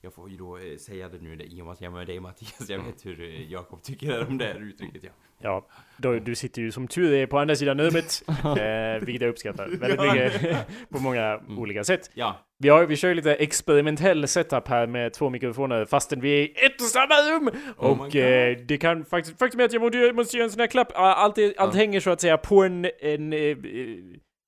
[0.02, 2.06] Jag får ju då eh, säga det nu i och med att jag är med
[2.06, 5.10] dig Mattias, jag vet hur eh, Jakob tycker om det här uttrycket ja.
[5.42, 8.22] Ja, då, du sitter ju som tur är på andra sidan rummet.
[8.28, 10.66] eh, vilket jag uppskattar väldigt mycket.
[10.90, 12.10] på många olika sätt.
[12.14, 16.30] Ja, Vi, har, vi kör ju lite experimentell setup här med två mikrofoner fastän vi
[16.30, 17.50] är i ett och samma rum!
[17.76, 20.60] Oh och eh, det kan faktiskt, faktum är att jag måste, måste göra en sån
[20.60, 20.92] här klapp.
[20.94, 21.70] Allt, allt Ja.
[21.70, 23.56] hänger så att säga på en, en, eh,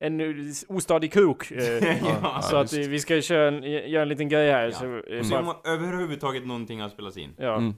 [0.03, 0.27] en, eh,
[0.69, 1.51] ostadig krok.
[1.51, 2.43] Eh, ja.
[2.43, 4.65] så att eh, vi ska köra en, göra en liten grej här.
[4.65, 4.73] Ja.
[4.73, 7.35] Så, eh, Och se bara, om överhuvudtaget någonting har spelats in.
[7.39, 7.57] ja.
[7.57, 7.75] Mm.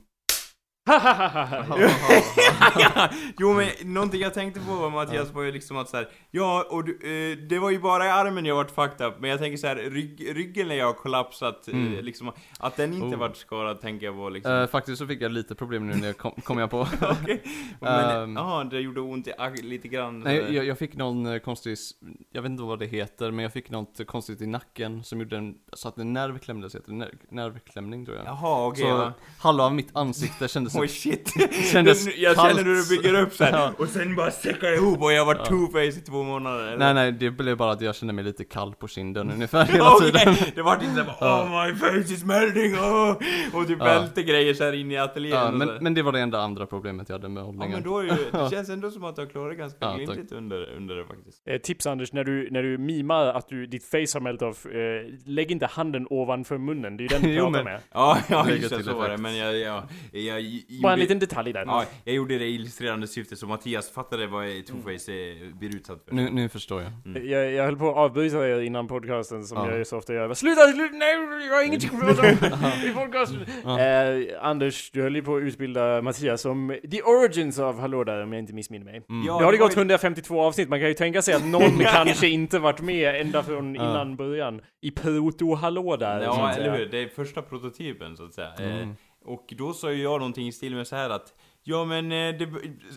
[2.78, 6.66] Ja, jo men någonting jag tänkte på Mattias var ju liksom att så här, ja
[6.70, 9.38] och du, eh, det var ju bara i armen jag vart fucked up, men jag
[9.38, 12.04] tänker så här, rygg, ryggen när jag har kollapsat, eh, Mm.
[12.04, 13.20] liksom, att den inte Oh.
[13.20, 16.06] vart skadad tänker jag var liksom, Eh, faktiskt så fick jag lite problem nu när
[16.06, 16.80] jag kom, kom jag på.
[17.22, 17.42] okej.
[17.80, 18.68] Men, ehm.
[18.68, 20.20] det gjorde ont i, ag- lite grann.
[20.20, 21.90] Nej, jag, jag fick någon eh, konstig, s-
[22.32, 25.36] jag vet inte vad det heter, men jag fick något konstigt i nacken som gjorde
[25.36, 28.26] en, så att en nerv klämdes, heter det nerv, nervklämning tror jag.
[28.26, 28.82] Jaha, okej.
[28.82, 29.12] så ja.
[29.38, 31.32] halva av mitt ansikte kändes Oj shit.
[31.72, 32.48] kändes jag kallt.
[32.48, 33.72] känner hur du bygger upp så här, Ja.
[33.78, 35.44] och sen bara säckar det ihop och jag var Ja.
[35.44, 36.66] two-face i två månader.
[36.66, 36.76] eller?
[36.78, 39.92] Nej nej, det blev bara att jag kände mig lite kall på kinden ungefär hela
[39.94, 40.34] Okej, tiden.
[40.54, 43.10] Det var inte såhär bara, oh my face is melting, oh!
[43.52, 43.84] Och typ Ja.
[43.84, 47.08] välte grejer såhär in i ateljén Ja, men, men det var det enda andra problemet
[47.08, 47.70] jag hade med Ja hållningen.
[47.72, 50.32] men då är det ju, det känns ändå som att klarat det ganska Ja, glimtigt
[50.32, 51.42] under, under det faktiskt.
[51.46, 54.48] Eh, tips Anders, när du, när du mimar att du, ditt face har mält av,
[54.64, 56.96] eh, lägg inte handen ovanför munnen.
[56.96, 57.80] Det är ju den du pratar med.
[57.92, 59.16] Ja, ja just det, så var det.
[59.16, 59.82] Men jag, jag,
[60.12, 61.64] jag, jag Bara en gjorde- liten detalj där.
[61.66, 65.10] Ja, jag gjorde det i illustrerande syfte så Mattias fattade vad Two-Face
[65.48, 66.14] eh, blir utsatt för.
[66.14, 66.92] Nu, nu förstår jag.
[67.06, 67.28] Mm.
[67.28, 69.76] Jag, jag höll på att avbryta er innan podcasten som Ja.
[69.76, 70.34] jag så ofta gör.
[70.34, 71.14] Sluta, sluta, nej,
[71.48, 73.38] jag har ingenting att prata om i podcasten.
[73.64, 73.80] Ja.
[73.80, 78.22] Eh, Anders, du höll ju på att utbilda Mattias om the origins av Hallå där
[78.22, 79.02] om jag inte missminner mig.
[79.10, 79.26] Mm.
[79.26, 81.78] Ja, nu har det gått ju- 152 avsnitt, man kan ju tänka sig att någon
[81.92, 83.82] kanske inte varit med ända från Ja.
[83.90, 84.60] innan början.
[84.82, 86.22] I proto-hallå där.
[86.22, 86.86] Ja, eller hur?
[86.86, 88.48] Det är första prototypen så att säga.
[88.60, 88.96] Eh, Mm.
[89.24, 91.34] Och då sa ju jag någonting i stil med så här att
[91.66, 92.48] Ja men eh, det,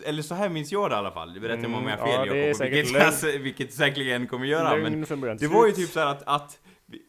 [0.04, 1.98] eller så här minns jag det i alla fall, det berättar Mm, mig om jag
[1.98, 5.36] har ja, fel det är Jakob, vilket, jag, vilket säkerligen kommer göra men.
[5.38, 6.58] Det var ju typ så här att, att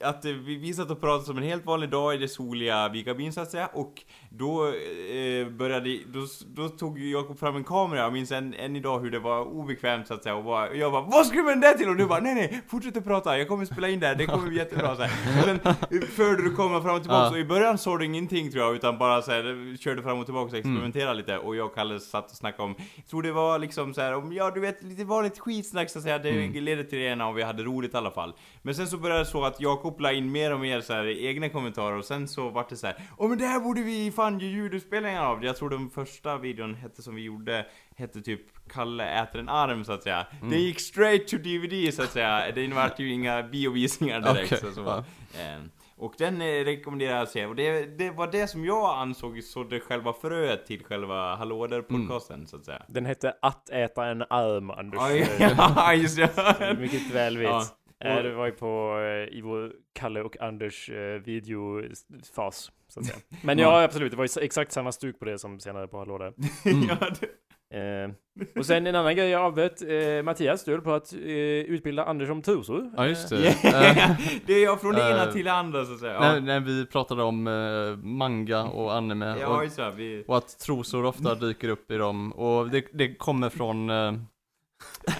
[0.04, 2.89] att eh, vi, vi satt och pratade som en helt vanlig dag i det soliga
[2.89, 3.94] Vikabyn så att säga och
[4.30, 9.00] då eh, började, då, då tog Jakob fram en kamera, jag minns än, än idag
[9.00, 11.60] hur det var obekvämt så att säga och, bara, och jag bara 'Vad ska man
[11.60, 14.08] det till?' och du bara 'Nej nej, fortsätt att prata, jag kommer spela in det
[14.08, 15.44] här, det kommer bli jättebra' så här.
[15.44, 17.30] Sen eh, förde du kameran fram och tillbaka Ja.
[17.32, 20.26] och i början sa du ingenting tror jag utan bara så här, körde fram och
[20.26, 23.32] tillbaka och experimenterade lite och jag och Kalle satt och snackade om, jag tror det
[23.32, 26.30] var liksom så här, om, ja du vet lite vanligt skitsnack så att säga, det
[26.30, 26.63] Mm.
[26.63, 28.34] ledde till det ena och vi hade roligt i alla fall.
[28.62, 31.26] Men sen så började det så att jag kopplade in mer och mer så här
[31.26, 34.12] egna kommentarer och sen så vart det så här, åh men det här borde vi
[34.12, 35.46] fan göra ljudinspelningar av.
[35.46, 38.42] Jag tror den första videon hette som vi gjorde, hette typ
[38.74, 40.28] Kalle äter en arm så att säga.
[40.40, 40.50] Mm.
[40.52, 42.52] Den gick straight to DVD så att säga.
[42.56, 44.54] Det vart ju inga biovisningar direkt.
[44.54, 44.82] Okej, så, så.
[44.82, 45.04] ja.
[45.42, 47.46] Ehm, Och den eh, rekommenderar jag att se.
[47.46, 52.56] Och det, det var det som jag ansåg sådde själva fröet till själva Hallåder-podcasten så
[52.56, 52.82] att säga.
[52.88, 55.02] Den hette Att äta en arm, Anders.
[55.12, 56.78] Eh, ja, just det.
[56.80, 57.48] Mycket väl vet.
[57.50, 57.66] Ja.
[58.06, 63.06] Eh, Det var ju på, eh, i vår Kalle och Anders eh, videofas, så att
[63.06, 63.18] säga.
[63.44, 66.18] Men ja, absolut, det var ju exakt samma stuk på det som senare på Hallå
[66.18, 66.34] där.
[66.90, 67.28] ja, det,
[67.74, 68.12] Eh,
[68.56, 72.06] och sen en annan grej jag avbröt, eh, Mattias, du höll på att eh, utbilda
[72.06, 72.92] Anders om trosor.
[72.98, 73.38] Ja just det.
[74.46, 76.20] Det är jag från det ena till det andra så att säga.
[76.20, 79.92] när, Ja, när vi pratade om eh, manga och anime ja och, det.
[79.96, 80.24] Vi...
[80.28, 84.14] och att trosor ofta dyker upp i dem och det, det kommer från eh,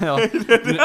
[0.02, 0.78] Ja, nu,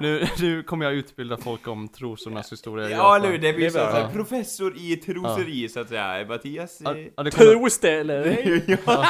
[0.00, 3.16] Nu, nu kommer jag utbilda folk om trosornas historia i Ja, Japan.
[3.20, 3.38] eller hur?
[3.38, 4.00] Det blir Det är så, bra.
[4.02, 6.26] här, professor i troseri så att säga.
[6.28, 6.80] Mattias...
[6.84, 8.24] Ja, eh, ja, det kommer, Tros det eller?
[8.86, 9.04] ja,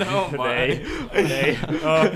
[0.32, 1.58] no, Nej, nej.
[1.82, 2.06] Ja.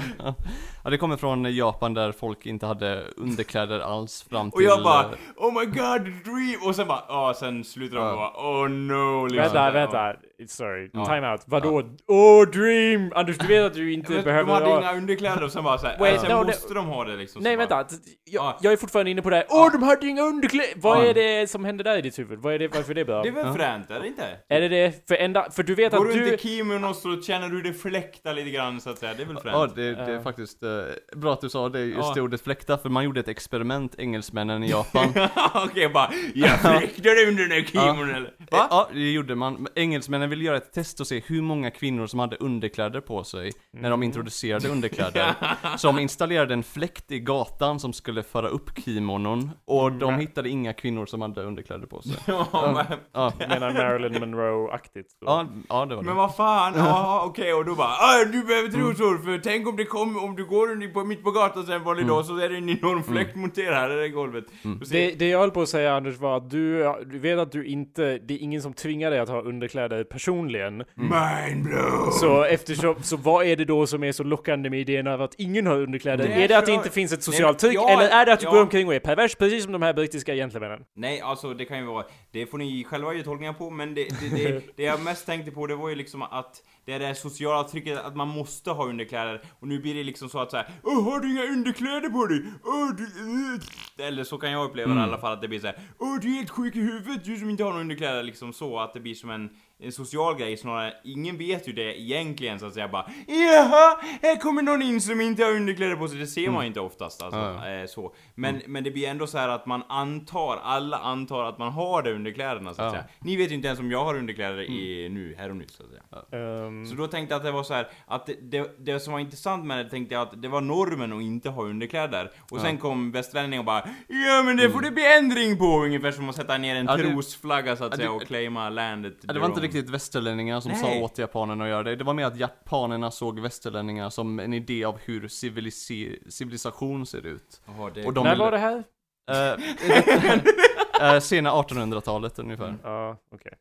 [0.84, 4.56] ja, det kommer från Japan där folk inte hade underkläder alls fram till...
[4.56, 6.60] Och jag bara eh, Oh my god, dream!
[6.68, 8.10] Och sen bara, ja, sen slutar de Ja.
[8.12, 9.42] och bara Oh no, liksom.
[9.42, 10.14] Vänta, vänta.
[10.50, 11.04] Sorry, Ja.
[11.06, 11.40] time out.
[11.46, 11.82] Vadå?
[12.06, 13.12] Åh, dream!
[13.14, 14.80] Anders, du vet att du inte Men behöver de hade ha...
[14.80, 17.42] inga underkläder och sen bara såhär, Wait, sen no, måste de ha det liksom.
[17.42, 17.88] Nej vänta, jag,
[18.24, 18.58] Ja.
[18.62, 19.46] jag är fortfarande inne på det här.
[19.48, 20.72] Åh, de hade inga underkläder!
[20.76, 21.04] Vad Ja.
[21.10, 22.38] är det som händer där i ditt huvud?
[22.38, 23.22] Vad är det, varför är det bra?
[23.22, 23.54] Det är väl Ja.
[23.54, 24.24] fränt, är det inte?
[24.48, 25.08] Är det det?
[25.08, 26.30] För enda, för du vet Går att du du...
[26.32, 29.26] inte kimono och så känner du det fläkta lite grann så att säga, det är
[29.26, 29.74] väl Ja, fränt?
[29.74, 30.22] det, det är Ja.
[30.22, 30.68] faktiskt eh,
[31.16, 32.12] bra att du sa det, just Ja.
[32.14, 35.14] det ordet fläkta, för man gjorde ett experiment, engelsmännen i Japan.
[35.54, 38.34] Okej, bara, jag fläktar under den där kimonon eller?
[38.50, 38.66] Va?
[38.70, 39.66] Ja, det gjorde man.
[39.74, 43.50] Engelsmännen ville göra ett test och se hur många kvinnor som hade underkläder på sig
[43.70, 43.90] när Mm.
[43.90, 45.34] de introducerade underkläder.
[45.76, 50.20] Så de installerade en fläkt i gatan som skulle föra upp kimonon, och de Mm.
[50.20, 52.12] hittade inga kvinnor som hade underkläder på sig.
[52.26, 52.46] Ja,
[52.88, 55.10] men- Ja, Menar Marilyn Monroe-aktigt.
[55.10, 55.16] så.
[55.20, 56.16] ja, ja det var Men det.
[56.20, 59.84] vad fan, ja okej och då bara ah, du behöver trosor för tänk om det
[59.84, 62.68] kommer, om du går på, mitt på gatan sen vanlig dag så är det en
[62.68, 64.44] enorm fläkt monterad här i golvet.
[64.64, 67.52] Och Det, det jag höll på att säga Anders var att du, du vet att
[67.52, 70.84] du inte, det är ingen som tvingar dig att ha underkläder personligen.
[70.94, 72.12] Mind blown!
[72.12, 75.34] Så eftersom, så vad är det då som är så lockande med idén av att
[75.38, 76.28] ingen har underkläder?
[76.28, 77.74] Det är det att det så- inte finns ett Nej, socialt tryck?
[77.74, 78.52] ja, eller är det att du ja.
[78.52, 80.84] går omkring och är pervers, precis som de här brittiska gentlemännen?
[80.96, 84.04] Nej, alltså det kan ju vara, det får ni själva ge tolkningar på, men det,
[84.20, 87.06] det, det, det jag mest tänkte på det var ju liksom att det är det
[87.06, 90.50] här sociala trycket att man måste ha underkläder, och nu blir det liksom så att
[90.50, 92.42] såhär Åh, har du inga underkläder på dig?
[92.64, 93.60] Åh, du, uh.
[94.08, 96.28] Eller så kan jag uppleva det i alla fall, att det blir såhär Åh, du
[96.28, 99.00] är helt sjuk i huvudet, du som inte har några underkläder, liksom så, att det
[99.00, 99.50] blir som en,
[99.82, 104.36] en social grej snarare, ingen vet ju det egentligen så att säga bara Jaha, här
[104.40, 107.22] kommer någon in som inte har underkläder på sig, det ser man ju inte oftast
[107.22, 108.14] alltså, Ja, eh, så.
[108.34, 112.02] Men, men det blir ändå så här att man antar, alla antar att man har
[112.02, 112.90] det under kläderna så att Ja.
[113.00, 113.04] säga.
[113.20, 115.82] Ni vet ju inte ens om jag har underkläder i, nu, här och nu så
[115.82, 116.40] att säga.
[116.66, 119.12] Ehm, Så då tänkte jag att det var så här att det, det, det som
[119.12, 122.30] var intressant med det tänkte jag att det var normen att inte ha underkläder.
[122.50, 125.82] Och sen kom västerlänningen och bara Ja men det får det bli ändring på!
[125.84, 127.00] Ungefär som att sätta ner en Mm.
[127.06, 129.14] Ja, trosflagga så att Ja, säga och claima landet.
[129.20, 129.60] Ja, det var inte.
[129.74, 130.80] Riktigt västerlänningar som Nej.
[130.80, 131.96] sa åt japanerna att göra det.
[131.96, 137.26] Det var mer att japanerna såg västerlänningar som en idé av hur civilisi- civilisation ser
[137.26, 137.62] ut.
[137.66, 138.04] Jaha, det...
[138.06, 138.84] Och de när ville- var det här?
[139.30, 142.74] Eh, eh, sena 1800-talet ungefär.
[142.82, 143.52] Ja, okej.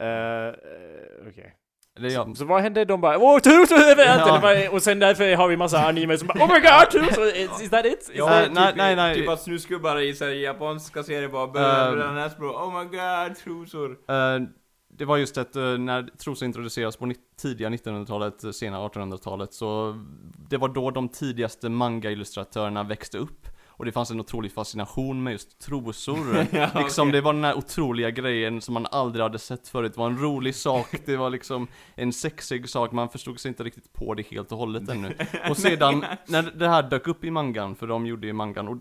[0.00, 0.54] Eh, eh,
[1.28, 1.54] Okej.
[1.98, 2.84] Eller ja, Så vad hände?
[2.84, 3.78] De bara åh tusen!
[3.98, 4.70] Ja.
[4.70, 7.24] Och sen därför har vi massa anime som bara oh my god tusen!
[7.28, 8.00] Is, is that it?
[8.00, 9.14] Is Ja, that Eh, nej, typ, nej, nej.
[9.14, 11.94] Typ att snusgubbar i så här, japanska serier bara börjar Ehm.
[11.94, 12.48] bränna näsblå.
[12.48, 13.90] Oh my god, trosor.
[13.90, 14.40] Eh,
[14.96, 20.00] det var just att eh, när trosor introducerades på tidiga 1900-talet, eh, sena 1800-talet, så
[20.48, 23.48] det var då de tidigaste manga-illustratörerna växte upp.
[23.76, 26.46] Och det fanns en otrolig fascination med just trosor.
[26.52, 27.12] Ja, liksom okej.
[27.12, 29.92] det var den här otroliga grejen som man aldrig hade sett förut.
[29.94, 33.64] Det var en rolig sak, det var liksom en sexig sak, man förstod sig inte
[33.64, 35.16] riktigt på det helt och hållet ännu.
[35.50, 38.76] Och sedan, när det här dök upp i mangan, för de gjorde ju mangan, och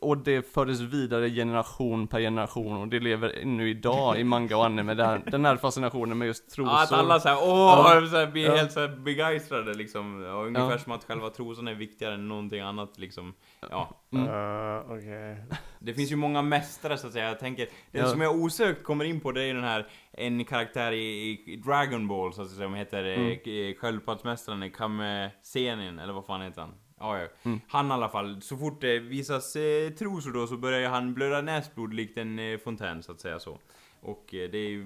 [0.00, 4.64] och det fördes vidare generation per generation och det lever ännu idag i manga och
[4.66, 6.72] anime, det här, den här fascinationen med just trosor.
[6.72, 8.06] Ja, att alla såhär åh, Ja.
[8.10, 8.56] så här, blir Ja.
[8.56, 10.24] helt såhär begeistrade liksom.
[10.24, 10.78] Och ungefär Ja.
[10.78, 13.34] som att själva trosan är viktigare än någonting annat liksom.
[13.70, 13.96] Ja.
[14.12, 14.28] Mm.
[14.28, 15.44] Uh, okej.
[15.78, 18.06] Det finns ju många mästare så att säga, jag tänker, den Ja.
[18.06, 21.56] som jag osökt kommer in på det är ju den här, en karaktär i, i
[21.56, 23.38] Dragon Ball så att säga, som heter Mm.
[23.44, 23.74] mm.
[23.74, 26.74] Sköldpaddsmästaren Kame Senin, eller vad fan heter han?
[27.00, 27.28] Ja, ja.
[27.42, 27.60] Mm.
[27.68, 31.40] Han i alla fall, så fort det visas eh, trosor då så börjar han blöda
[31.40, 33.58] näsblod likt en eh, fontän så att säga så.
[34.02, 34.82] Och eh, det är ju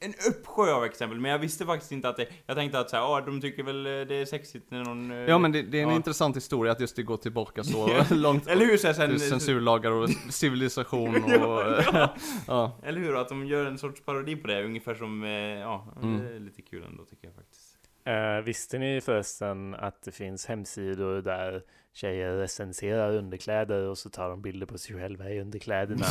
[0.00, 3.02] en uppsjö av exempel, men jag visste faktiskt inte att det, jag tänkte att såhär,
[3.02, 5.10] ja de tycker väl eh, det är sexigt när någon...
[5.10, 5.94] eh, Ja men det, det är en ja.
[5.96, 8.46] intressant historia att just det går tillbaka så långt.
[8.46, 8.76] Eller hur?
[8.76, 11.30] Så här, sen, censurlagar och civilisation och...
[11.30, 12.14] Ja.
[12.46, 12.78] ja.
[12.82, 13.16] Eller hur?
[13.20, 16.18] Att de gör en sorts parodi på det, ungefär som, eh, ja, Mm.
[16.24, 17.63] det är lite kul ändå tycker jag faktiskt.
[18.04, 21.62] Eh, visste ni förresten att det finns hemsidor där
[21.94, 26.04] tjejer recenserar underkläder och så tar de bilder på sig själva i underkläderna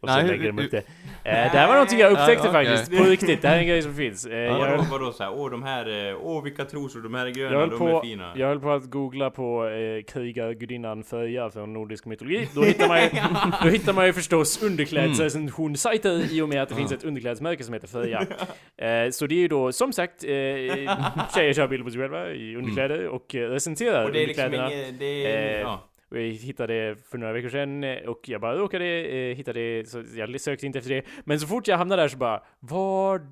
[0.00, 0.78] och så Nej, lägger de upp det.
[0.78, 0.84] Eh,
[1.24, 3.42] det här var någonting jag upptäckte faktiskt, på riktigt.
[3.42, 4.26] Det här är en grej som finns.
[4.26, 7.26] Eh, Ja, jag, Vadå, vadå såhär, åh de här, eh, åh vilka trosor, de här
[7.26, 8.32] är gröna, de på, är fina.
[8.36, 12.48] jag höll på att googla på eh, krigargudinnan Freja från nordisk mytologi.
[12.54, 13.08] Då hittar man ju,
[13.62, 17.74] då hittar man ju förstås underklädesrecensionssajter i och med att det finns ett underklädesmärke som
[17.74, 18.26] heter Freja.
[18.80, 22.30] Eh, så det är ju då som sagt eh, tjejer kör bilder på sig själva
[22.30, 24.84] i underkläder och eh, recenserar Och det är liksom underkläderna.
[24.84, 25.84] inget, det är, Eh, ja.
[26.10, 29.88] Och jag hittade för några veckor sedan eh, och jag bara råkade eh, hitta det,
[29.88, 31.02] så jag sökte inte efter det.
[31.24, 33.22] Men så fort jag hamnade där så bara, vad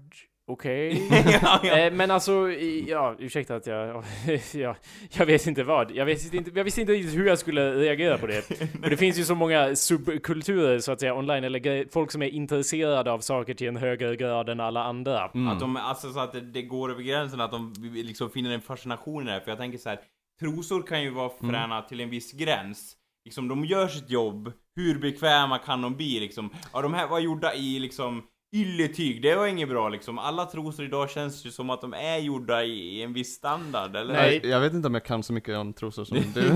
[0.48, 1.08] Okej.
[1.42, 1.78] ja, ja.
[1.78, 2.50] Eh, Men alltså,
[2.86, 4.04] ja, ursäkta att jag...
[4.54, 4.76] Ja,
[5.10, 5.90] jag vet inte vad.
[5.90, 8.42] Jag, vet inte, jag visste inte riktigt hur jag skulle reagera på det.
[8.42, 12.28] För det finns ju så många subkulturer så att säga online, eller folk som är
[12.28, 15.30] intresserade av saker till en högre grad än alla andra.
[15.34, 15.48] Mm.
[15.48, 18.60] Att de, alltså så att det, det går över gränsen, att de liksom finner en
[18.60, 19.40] fascination i det här.
[19.40, 19.98] För jag tänker så här,
[20.40, 21.52] trosor kan ju vara Mm.
[21.54, 22.96] fräna till en viss gräns.
[23.24, 26.50] Liksom, de gör sitt jobb, hur bekväma kan de bli liksom?
[26.72, 28.22] Ja, de här var gjorda i liksom
[28.52, 30.18] ylletyg, det var inget bra liksom.
[30.18, 34.14] Alla trosor idag känns ju som att de är gjorda i en viss standard, eller?
[34.14, 34.40] Nej.
[34.44, 36.42] Jag, vet inte om jag kan så mycket om trosor som du.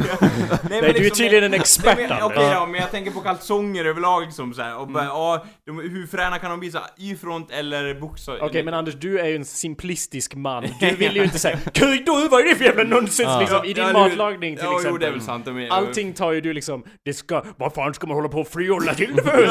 [0.70, 2.22] Nej, Nej, du är tydligen en expert, Nej, men.
[2.22, 4.92] Okej då, men jag tänker på kalsonger överlag liksom så här, och Mm.
[4.92, 8.38] bara, ja, de, hur fräna kan de bli så här, Y-front eller boxar?
[8.42, 10.64] Okej, men Anders, du är ju en simplistisk man.
[10.80, 13.40] Du vill ju inte säga kryddor, vad är det för jävla nonsens Ja.
[13.40, 14.92] liksom, i din Ja, matlagning till ja, exempel.
[14.92, 15.46] Jo, det är väl sant.
[15.46, 18.48] Är, Allting tar ju du liksom, det ska, vad fan ska man hålla på och
[18.48, 19.42] fjolla till det för?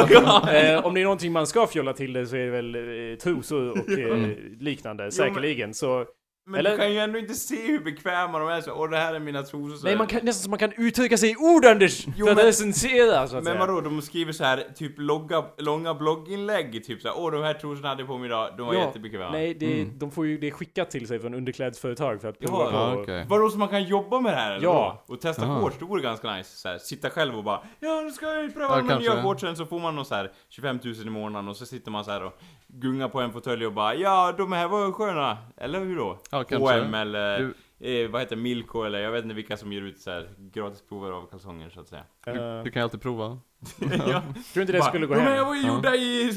[0.73, 3.17] eh, om det är någonting man ska fjolla till det så är det väl eh,
[3.17, 4.27] trosor och eh,
[4.59, 5.73] liknande, säkerligen.
[5.73, 6.05] Så,
[6.49, 8.97] Men eller- du kan ju ändå inte se hur bekväma de är så, och det
[8.97, 11.35] här är mina trosor så nej, man kan, nästan som man kan uttrycka sig i
[11.35, 12.05] ord Anders!
[12.15, 13.59] Jo, för att men- recensera så att Men säga.
[13.65, 17.87] vadå, de skriver så här typ logga, långa blogginlägg, typ såhär Åh de här trosorna
[17.89, 19.31] hade jag på mig idag, de var Ja, jättebekväma.
[19.31, 19.99] Nej, det, Mm.
[19.99, 22.97] de får ju det skickat till sig från underklädesföretag för att prova Jaha, på.
[22.99, 23.25] ja, okej.
[23.29, 25.03] Vadå, så man kan jobba med det här eller Ja.
[25.07, 25.61] Och testa Aha.
[25.61, 26.57] shorts, det vore ganska nice.
[26.57, 29.09] Så här, sitta själv och bara Ja, nu ska jag pröva Ja, de här nya
[29.11, 29.27] kanske.
[29.27, 32.05] shortsen, så får man någon så här 25 000 i månaden och så sitter man
[32.05, 32.39] så här och
[32.73, 36.19] gungar på en fåtölj och bara Ja, de här var sköna, eller hur då?
[36.31, 36.45] Ja.
[36.51, 37.39] H&M eller
[37.79, 40.29] Du- eh, vad heter Milko eller jag vet inte vilka som ger ut så här
[40.37, 42.03] gratisprover av kalsonger så att säga.
[42.27, 43.39] Eh, Du kan ju alltid prova.
[43.79, 44.21] ja.
[44.53, 45.45] tror inte det Bara, skulle gå de här hem.
[45.47, 45.73] var ju Ja.
[45.75, 46.31] gjorda i,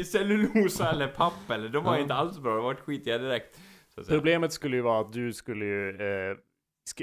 [0.00, 2.00] i cellulosa eller papp eller, de var Ja.
[2.02, 3.60] inte alls bra, de var skitiga direkt.
[3.94, 4.18] Så att säga.
[4.18, 6.36] Problemet skulle ju vara att du skulle ju, eh,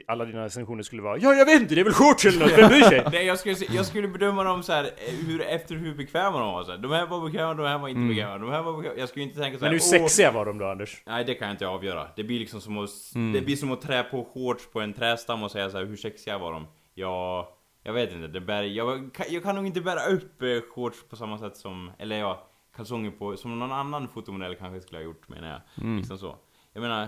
[0.08, 2.58] alla dina recensioner skulle vara Ja, jag vet inte, det är väl shorts eller något,
[2.58, 3.04] vem bryr sig?
[3.12, 6.54] Nej, jag skulle, jag skulle bedöma dem så här, eh, hur, efter hur bekväma de
[6.54, 6.78] var så här.
[6.78, 8.10] De här var bekväma, de här var inte Mm.
[8.10, 9.00] bekväma, de här var bekväma.
[9.00, 9.80] Jag skulle inte tänka så Men här.
[9.80, 11.04] hur "Åh." sexiga var de då Anders?
[11.06, 12.08] Nej, det kan jag inte avgöra.
[12.16, 13.34] Det blir liksom som att, Mm.
[13.34, 15.96] det blir som att trä på shorts på en trästam och säga så här, hur
[15.96, 16.68] sexiga var de?
[16.94, 17.50] Ja,
[17.84, 18.28] jag vet inte.
[18.28, 21.58] Det bär, jag, kan, jag kan nog inte bära upp eh, shorts på samma sätt
[21.58, 25.84] som, eller ja, kalsonger på, som någon annan fotomodell kanske skulle ha gjort menar jag.
[25.86, 25.98] Mm.
[25.98, 26.36] Liksom så.
[26.74, 27.08] Jag menar,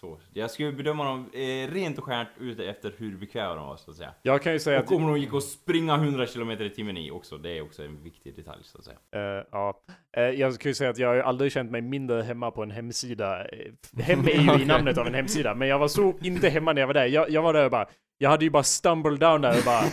[0.00, 0.20] så.
[0.32, 3.90] Jag skulle bedöma dem eh, rent och skärt ut efter hur bekväma de var så
[3.90, 4.14] att säga.
[4.22, 4.92] Jag kan ju säga Och att...
[4.92, 8.02] om de gick och springa 100 km i timmen i också, det är också en
[8.02, 8.98] viktig detalj så att säga.
[9.38, 9.82] Eh, ja.
[10.16, 12.70] Eh, jag skulle säga att jag har ju aldrig känt mig mindre hemma på en
[12.70, 13.44] hemsida.
[13.44, 16.72] Eh, Hem är ju i namnet av en hemsida, men jag var så inte hemma
[16.72, 17.06] när jag var där.
[17.06, 17.88] Jag, jag var där och bara,
[18.22, 19.84] jag hade ju bara stumbled down där och bara,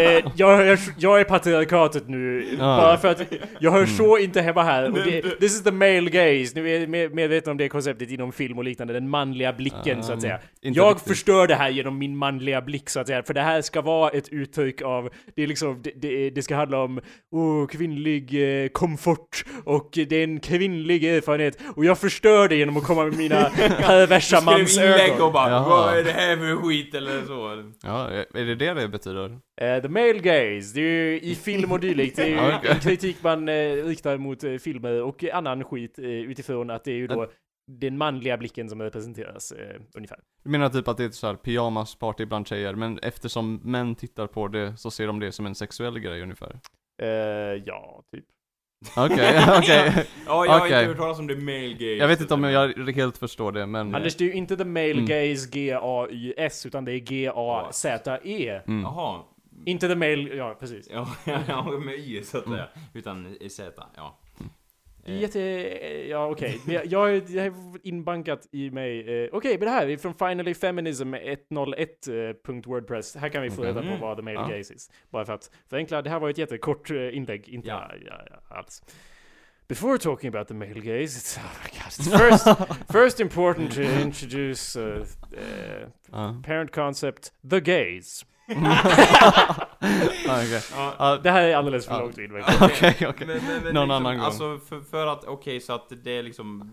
[0.00, 2.56] eh, jag, jag, jag är patriarkatet nu, Ja.
[2.58, 3.22] bara för att
[3.60, 4.84] jag hör så inte hemma här.
[4.90, 8.10] Och det, this is the male gaze, nu är jag med- medveten om det konceptet
[8.10, 10.38] inom film och liknande, den manliga blicken så att säga.
[10.62, 11.08] inte Jag riktigt.
[11.08, 14.10] förstör det här genom min manliga blick så att säga, för det här ska vara
[14.10, 18.68] ett uttryck av, det är liksom, det, det, det ska handla om oh, kvinnlig eh,
[18.68, 23.16] komfort och det är en kvinnlig erfarenhet och jag förstör det genom att komma med
[23.16, 23.44] mina
[23.80, 25.32] perversa Skrev inlägg och mansögon.
[25.32, 25.68] bara Jaha.
[25.68, 27.59] Vad är det här för skit eller så?
[27.82, 29.38] Ja, är det det det betyder?
[29.60, 32.70] Eh, the male gaze, det är ju i film och dylikt, det är ju okej.
[32.70, 36.92] en kritik man eh, riktar mot eh, filmer och annan skit eh, utifrån att det
[36.92, 37.30] är ju då
[37.66, 40.18] den manliga blicken som representeras eh, ungefär.
[40.44, 43.94] Du menar typ att det är ett så här pyjamasparty bland tjejer, men eftersom män
[43.94, 46.60] tittar på det så ser de det som en sexuell grej ungefär?
[47.02, 47.08] Eh,
[47.64, 48.24] ja, typ.
[48.96, 50.06] Okej, okej.
[50.26, 50.78] Ja, jag har Okej.
[50.78, 51.84] inte hört talas om det male gaze.
[51.84, 53.94] Jag vet inte om jag helt förstår det, men...
[53.94, 55.04] Anders, det är ju inte the male Mm.
[55.06, 58.60] gaze G-A-Y-S, utan det är G-A-Z-E.
[58.66, 58.82] Mm.
[58.82, 59.20] Jaha.
[59.66, 60.88] Inte the male, ja precis.
[60.92, 61.08] Ja,
[61.48, 62.68] ja, med y så att säga.
[62.94, 63.62] Utan i z,
[63.96, 64.18] ja.
[65.10, 65.40] Eh, Jätte,
[66.08, 66.60] ja okej.
[66.66, 69.22] Men Jag, jag, jag är inbankat i mig.
[69.24, 73.16] Eh, okej, men det här är från Finally Feminism 101.wordpress.
[73.16, 74.00] Här kan vi få reda på Mm.
[74.00, 74.48] vad the male Ja.
[74.56, 74.90] gaze is.
[75.10, 77.90] Bara för att förenkla, det här var ett jättekort eh, inlägg, inte Ja.
[78.06, 78.20] ja.
[78.30, 78.82] Ja, alls.
[79.68, 82.46] Before talking about the male gaze, it's, oh my God, it's first,
[82.92, 85.02] first important to introduce uh, uh,
[86.12, 86.42] Ja.
[86.46, 88.24] parent concept, the gaze.
[90.26, 90.60] Ja, okej.
[90.98, 92.44] Ja, Det här är alldeles för långt inlägg.
[92.60, 93.26] Okej, okej.
[93.26, 94.24] Men, men, men Någon liksom, annan gång.
[94.24, 96.70] Alltså för, för att, okej så att det är liksom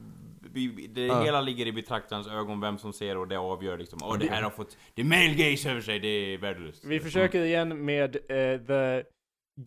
[0.89, 4.29] det hela ligger i betraktarens ögon vem som ser och det avgör liksom Åh det
[4.29, 7.85] här har fått det är male gaze över sig, det är värdelöst Vi försöker igen
[7.85, 9.03] med eh, the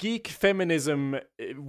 [0.02, 1.20] Geek Feminism eh,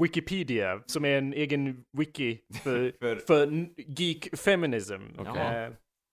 [0.02, 5.02] Wikipedia, som är en egen wiki för, För, för Geek Feminism.
[5.18, 5.66] Jaha.
[5.66, 5.72] Eh,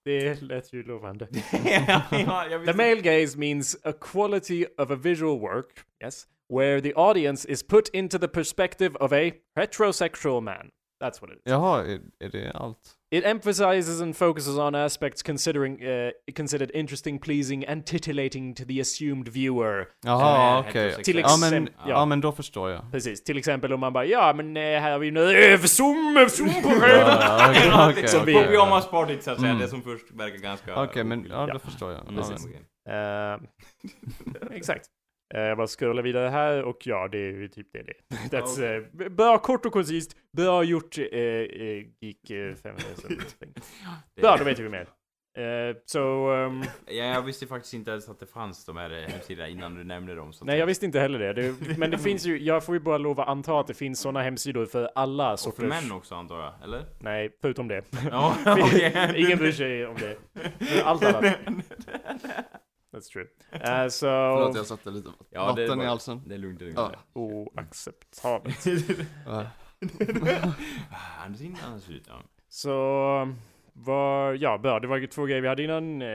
[0.09, 1.29] det lät ju lovande.
[1.65, 6.93] ja, ja, The male gaze means a quality of a visual work, yes, where the
[6.95, 10.71] audience is put into the perspective of a heterosexual man.
[11.01, 11.53] That's what it is.
[11.53, 12.98] Jaha, är, är det allt?
[13.11, 18.81] It emphasizes and focuses on aspects considering uh, considered interesting, pleasing, and titillating to the
[18.81, 19.87] assumed viewer.
[20.05, 21.03] Jaha, Eh, okej.
[21.05, 21.91] Till Ja men, exempel- ja.
[21.91, 22.05] ja.
[22.07, 22.93] men då förstår jag.
[22.93, 26.63] Precis, till exempel om man bara ja men eh, här har vi nu överzoom, överzoom
[26.63, 27.17] på röven.
[27.21, 28.35] Ja, okej, Ja, okej, liksom okej.
[28.35, 29.63] på pyjamaspartyt så att säga, Mm.
[29.63, 30.83] det som först verkar ganska...
[30.85, 31.53] Okej, men ja, Ja.
[31.53, 32.01] då förstår jag.
[32.09, 32.47] Ja, Precis.
[32.47, 32.61] okej.
[32.89, 33.39] Eh,
[34.57, 34.87] exakt.
[35.35, 38.17] Eh, Jag bara scrollar vidare här och ja, det är ju typ det det.
[38.37, 38.63] That's,
[39.05, 43.09] eh, bra, kort och koncist, bra gjort, eh, eh, Geek eh, Feminism.
[44.15, 44.89] Det- Bra, då vet vi mer.
[45.39, 49.09] Eh, så, ehm, Ja, jag visste faktiskt inte ens att det fanns de här eh,
[49.13, 50.33] hemsidorna innan du nämnde dem.
[50.33, 51.33] Så nej jag visste inte heller det.
[51.33, 51.79] det.
[51.79, 54.23] Men det finns ju, jag får ju bara lov att anta att det finns sådana
[54.23, 55.69] hemsidor för alla Och för sorters...
[55.69, 56.85] män också antar jag, eller?
[57.01, 57.83] Nej, förutom det.
[58.11, 59.13] Ja, okej.
[59.17, 60.17] Ingen bryr sig om det.
[60.85, 61.25] Allt annat.
[62.93, 63.27] That's true.
[63.53, 66.23] Eh, så, Förlåt, jag satte lite Ja, det är vatten i halsen.
[66.27, 66.79] Det är lugnt, det är lugnt.
[66.79, 66.93] Ja.
[67.13, 68.65] oacceptabelt.
[69.27, 69.45] Ja.
[71.25, 72.23] Anders innan ser ut, ja.
[72.49, 72.73] Så,
[73.73, 76.03] var, ja bra, det var ju två grejer vi hade innan.
[76.03, 76.09] Eh,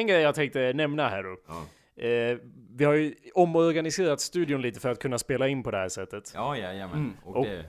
[0.00, 1.36] En grej jag tänkte nämna här då.
[1.48, 1.64] Ja,
[2.04, 2.38] Eh,
[2.76, 6.32] Vi har ju omorganiserat studion lite för att kunna spela in på det här sättet.
[6.34, 6.96] ja jajamän.
[6.98, 7.12] Mm.
[7.24, 7.64] Och Och, det...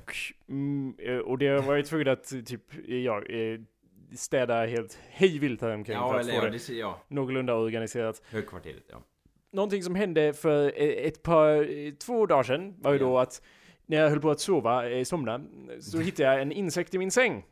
[0.49, 3.21] mm, eh, och det var ju tvungen att typ, ja,
[4.15, 6.93] städa helt hejvilt här omkring för Ja, att eller få ja, det det ser jag.
[7.07, 8.21] någorlunda organiserat.
[8.31, 8.97] Högkvarteret, ja.
[9.51, 13.41] Någonting som hände för eh, ett par, eh, två dagar sedan var ju då att
[13.85, 15.41] när jag höll på att sova, eh, somna,
[15.81, 17.45] så hittade jag en insekt i min säng.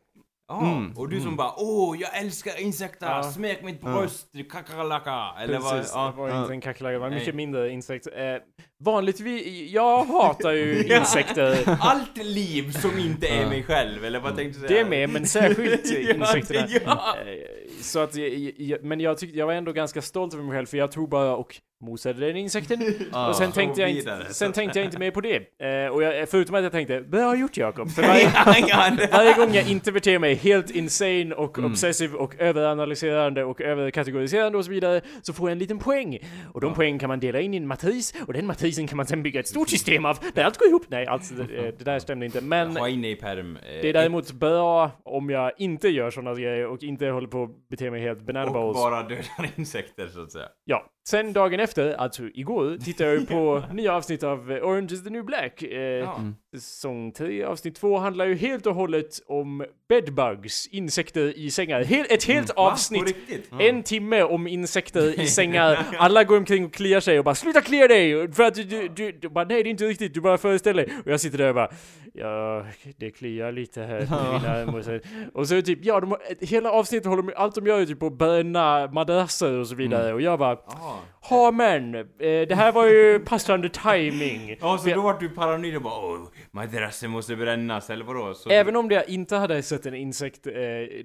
[0.49, 1.35] Ja, Mm, och du som mm.
[1.37, 3.23] bara åh, jag älskar insekter, Ja.
[3.23, 3.93] smek mitt Ja.
[3.93, 5.71] bröst, kakalaka, eller vad?
[5.71, 6.11] Precis, Ja.
[6.15, 6.41] det var Ja.
[6.41, 7.19] inte en kackerlacka, det var en Nej.
[7.19, 8.07] mycket mindre insekt.
[8.15, 8.35] Eh,
[8.83, 11.77] vanligtvis, jag hatar ju insekter.
[11.81, 14.81] Allt liv som inte är mig själv, eller vad tänkte du Det säga?
[14.85, 16.67] är med, men särskilt Ja, insekterna.
[16.67, 17.15] det- ja.
[17.21, 20.57] Eh, Så att, jag, jag, men jag tyckte, jag var ändå ganska stolt över mig
[20.57, 21.55] själv för jag tog bara och
[21.85, 22.81] mosade den insekten.
[23.29, 25.35] Och sen tänkte, jag inte, sen tänkte jag inte mer på det.
[25.35, 27.91] Eh, och jag, förutom att jag tänkte, bra gjort Jakob.
[27.91, 31.71] För varje, det- varje gång jag inte beter mig helt insane och Mm.
[31.71, 36.19] obsessiv och överanalyserande och överkategoriserande och så vidare så får jag en liten poäng.
[36.53, 36.75] Och de Ja.
[36.75, 39.39] poäng kan man dela in i en matris och den matrisen kan man sen bygga
[39.39, 40.83] ett stort system av där allt går ihop.
[40.87, 42.41] Nej, alltså, det, eh, det där stämde inte.
[42.41, 43.55] Men Ha inne i perm.
[43.55, 47.43] eh, det är däremot bra om jag inte gör sådana grejer och inte håller på
[47.43, 50.47] att bete mig helt banana och bara dödar insekter så att säga.
[50.65, 55.03] Ja, sen dagen efter, alltså igår, tittade jag på nya avsnitt av eh, Orange is
[55.03, 55.63] the new black.
[55.63, 56.15] Eh, Ja.
[56.17, 56.35] Mm.
[56.55, 61.83] Säsong 3, avsnitt 2 handlar ju helt och hållet om bedbugs, insekter i sängar.
[61.83, 62.53] Hel, ett helt Va?
[62.55, 63.51] På avsnitt, riktigt?
[63.59, 65.85] en timme om insekter i sängar.
[65.97, 68.87] Alla går omkring och kliar sig och bara 'Sluta klia dig!' För att du, du,
[68.87, 71.37] du, du bara 'Nej det är inte riktigt, du bara föreställer dig' Och jag sitter
[71.37, 71.69] där och bara
[72.13, 72.65] 'Ja,
[72.97, 74.99] det kliar lite här på mina arm' och så,
[75.33, 78.87] och så typ, ja de, hela avsnittet håller allt de gör är typ att bränna
[78.87, 80.13] madrasser och så vidare.
[80.13, 80.96] Och jag bara Ja.
[81.29, 84.55] Ja men, eh, det här var ju passande timing.
[84.61, 86.19] Ja, så då vart du paranoid och bara åh,
[86.51, 88.33] madrassen måste brännas, eller vadå?
[88.33, 90.53] Så Även om jag inte hade sett en insekt eh,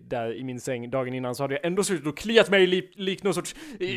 [0.08, 3.18] där i min säng dagen innan så hade jag ändå suttit och kliat mig li,
[3.22, 3.88] någon sorts eh,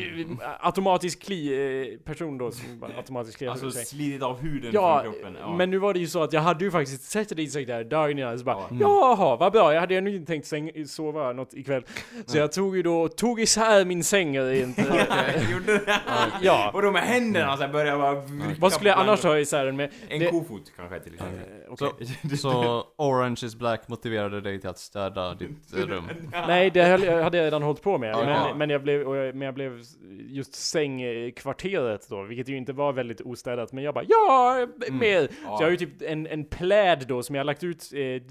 [0.60, 5.38] automatisk kli-person då som bara automatiskt kliar Alltså slidit av huden Ja, från kroppen.
[5.40, 5.56] Ja.
[5.56, 7.84] men nu var det ju så att jag hade ju faktiskt sett en insekt där
[7.84, 8.68] dagen innan, så bara Ja.
[8.70, 8.82] Mm.
[8.82, 11.84] Jaha, vad bra, jag hade ännu inte tänkt säng, sova något ikväll.
[12.26, 14.80] Så jag tog ju då, tog isär min säng rent.
[14.80, 16.00] eh, Gjorde det?
[16.42, 16.72] Ja.
[16.74, 18.22] Och de med händerna så här började bara
[18.60, 19.90] Vad skulle jag annars ha isär den med?
[20.10, 21.40] En Det- kofot kanske till exempel.
[21.40, 22.08] Eh, okej.
[22.30, 26.04] Så, så Orange is Black motiverade dig till att städa ditt eh, rum?
[26.48, 28.16] Nej, det höll- jag hade jag redan hållit på med.
[28.16, 28.26] Okej.
[28.28, 29.82] Men, men, jag blev, och jag, men jag blev
[30.30, 33.74] just sängkvarteret då, vilket ju inte var väldigt ostädat.
[33.74, 35.00] Men jag bara ja, Mm.
[35.00, 35.22] mer!
[35.22, 35.28] Ja.
[35.58, 38.22] Så jag har ju typ en, en pläd då som jag har lagt ut eh,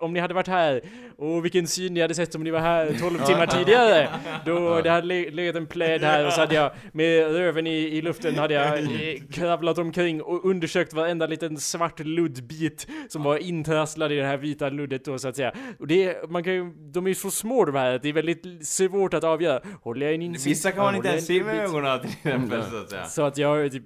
[0.00, 0.80] om ni hade varit här
[1.18, 4.08] och vilken syn ni hade sett om ni var här 12 timmar tidigare.
[4.44, 7.70] Då det hade le- legat en pläd här och så hade jag med röven i,
[7.76, 13.36] i luften hade jag eh, kravlat omkring och undersökt varenda liten svart luddbit som var
[13.36, 15.52] intrasslad i det här vita luddet då så att säga.
[15.78, 18.12] Och det, man kan ju, de är ju så små de här att det är
[18.12, 19.60] väldigt svårt att avgöra.
[19.82, 20.46] Håller jag en insekt?
[20.46, 21.70] Vissa kan man inte Håller jag ens en se med luddbit?
[21.70, 22.70] ögonen till exempel Mm.
[22.70, 23.04] så att säga.
[23.04, 23.84] Så att jag har typ,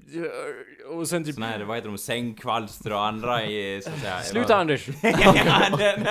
[0.93, 4.20] och sen typ, Såna här, vad heter de, sängkvalster och andra i, så att säga.
[4.20, 4.88] sluta Anders!
[5.03, 6.05] ja, den,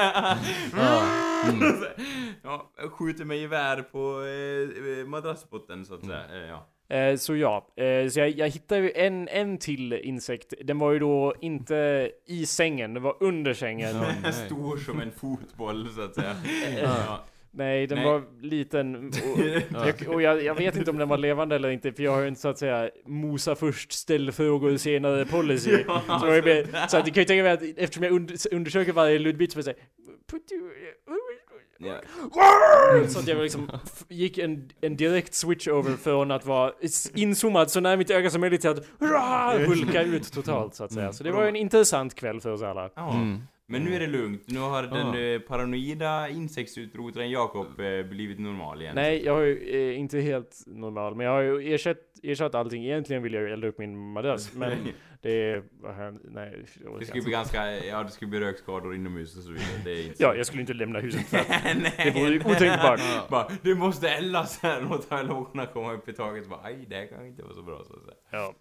[0.73, 1.05] ja.
[1.49, 2.89] Mm.
[2.91, 4.23] skjuter mig gevär på
[5.01, 6.21] eh, madrassbotten så att säga.
[6.34, 6.67] Eh, ja.
[6.91, 10.53] Eh, så ja, eh, så jag, jag hittade ju en, en till insekt.
[10.63, 13.95] Den var ju då inte i sängen, den var under sängen.
[14.23, 14.31] Ja.
[14.45, 16.35] Stor som en fotboll så att säga.
[16.83, 17.25] Ja.
[17.53, 18.07] Nej, den Nej.
[18.07, 19.07] var liten.
[19.07, 19.39] Och,
[19.87, 22.21] jag, och jag, jag vet inte om den var levande eller inte, för jag har
[22.21, 25.83] ju inte så att säga mosa först, ställ frågor senare policy.
[26.07, 29.19] Så, blev, så att, du kan ju tänka mig att eftersom jag und, undersöker varje
[29.19, 29.85] luddbit så vill jag säga
[31.84, 31.95] Ja.
[33.07, 33.71] Så att jag liksom
[34.09, 36.71] gick en, en direkt switch over från att vara
[37.15, 38.86] inzoomad så nära mitt öga som möjligt till att
[39.67, 41.13] hulka ut totalt så att säga.
[41.13, 42.89] Så det var ju en intressant kväll för oss alla.
[42.95, 43.13] Ja.
[43.13, 43.39] Mm.
[43.67, 44.43] Men nu är det lugnt.
[44.45, 45.17] Nu har den Ah.
[45.17, 48.95] eh, paranoida insektsutbrottaren Jakob eh, blivit normal igen.
[48.95, 52.86] Nej, jag har ju eh, inte helt normal, men jag har ju ersatt, ersatt allting.
[52.86, 54.77] Egentligen vill jag ju elda upp min madrass, men
[55.22, 55.63] det är...
[56.32, 56.65] Nej,
[56.99, 59.67] Det skulle bli ganska, ja det skulle bli rökskador inomhus och så vidare.
[59.84, 61.93] Det är inte Ja, jag skulle inte lämna huset för Nej.
[61.97, 63.01] det vore ju otänkbart.
[63.30, 66.43] Bara, det måste eldas här, låta lågorna komma upp i taget.
[66.43, 68.15] Så bara, aj, det här kan inte vara så bra så att säga.
[68.32, 68.53] Ja.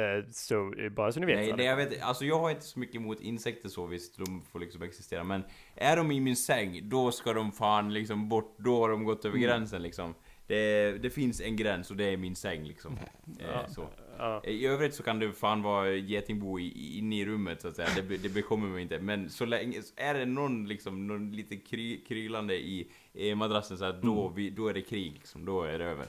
[0.00, 1.36] Eh, så eh, bara så ni vet.
[1.36, 4.42] Nej, det jag vet, alltså jag har inte så mycket emot insekter så visst, de
[4.52, 5.24] får liksom existera.
[5.24, 5.44] Men
[5.74, 9.24] är de i min säng, då ska de fan liksom bort, då har de gått
[9.24, 10.14] över gränsen liksom.
[10.46, 12.98] Det, det finns en gräns och det är min säng liksom.
[13.40, 13.88] Eh, så.
[14.18, 14.42] Ja.
[14.44, 18.16] I övrigt så kan det fan vara getingbo inne i rummet så att säga, det,
[18.16, 18.98] det bekommer mig inte.
[18.98, 23.84] Men så länge, är det någon liksom, någon lite kry, krylande i, i madrassen så
[23.84, 26.06] att då, vi, då är det krig liksom, då är det över.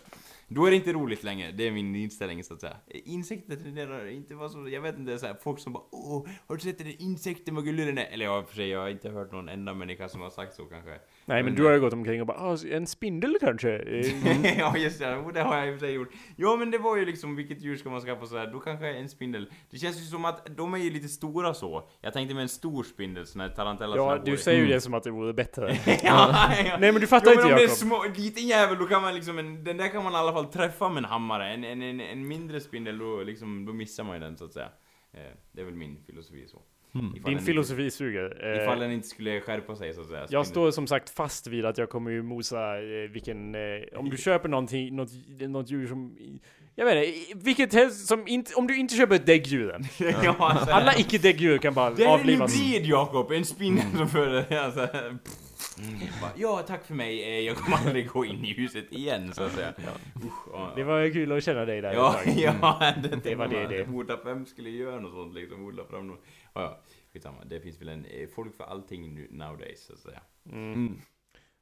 [0.48, 2.78] Då är det inte roligt längre, det är min inställning så att säga.
[2.88, 6.56] Insekter tenderar inte vara så, jag vet inte, så här, folk som bara åh, har
[6.56, 8.06] du sett den insekten, vad gullig den är?
[8.06, 10.66] Eller ja, för sig, jag har inte hört någon enda människa som har sagt så
[10.66, 11.00] kanske.
[11.30, 13.70] Nej, men Men- du har ju gått omkring och bara ah, en spindel kanske?
[14.58, 16.10] Ja just det, det har jag i och för sig gjort.
[16.36, 18.48] Ja men det var ju liksom, vilket djur ska man skaffa så här?
[18.48, 19.50] Då kanske en spindel.
[19.70, 21.90] Det känns ju som att de är ju lite stora så.
[22.02, 24.94] Jag tänkte med en stor spindel, sån här tarantella Ja, du säger ju det som
[24.94, 25.78] att det vore bättre.
[25.86, 26.78] ja, ja.
[26.80, 29.02] Nej, men du fattar jo, men inte om det är små, liten jävel då kan
[29.02, 31.54] man liksom, en, den där kan man i alla fall träffa med en hammare.
[31.54, 34.54] En, en, en, en mindre spindel då liksom, då missar man ju den så att
[34.54, 34.70] säga.
[35.14, 35.22] Eh,
[35.52, 36.62] det är väl min filosofi så.
[37.16, 38.26] Ifall Din filosofi suger.
[38.26, 40.20] Inte, Eh, ifall den inte skulle skärpa sig så att säga.
[40.20, 40.46] Jag Spindel.
[40.46, 43.56] står som sagt fast vid att jag kommer ju mosa eh, vilken...
[43.56, 43.62] Eh,
[43.96, 46.18] om du köper någonting, något, något djur som...
[46.76, 48.54] Jag vet inte, vilket helst som inte...
[48.56, 49.84] Om du inte köper ett däggdjur än.
[50.24, 52.56] ja, alltså, Alla icke-däggdjur kan bara Det är en avlivas.
[52.56, 54.88] hybrid Jakob, en spindel som föder alltså,
[56.22, 59.44] bara, Ja, tack för mig, eh, jag kommer aldrig gå in i huset igen så
[59.44, 59.74] att säga.
[60.26, 60.74] Usch, ja.
[60.76, 63.88] Det var kul att känna dig där Ja, ja, det, Det var det, det.
[63.88, 65.66] Odla, vem skulle göra något sånt liksom?
[65.66, 66.22] Odla fram något.
[66.54, 66.82] Ja, ja.
[67.14, 70.22] Skitsamma, det finns väl en eh, folk för allting nu nowadays så att säga.
[70.52, 71.02] Mm.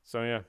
[0.04, 0.42] Så ja.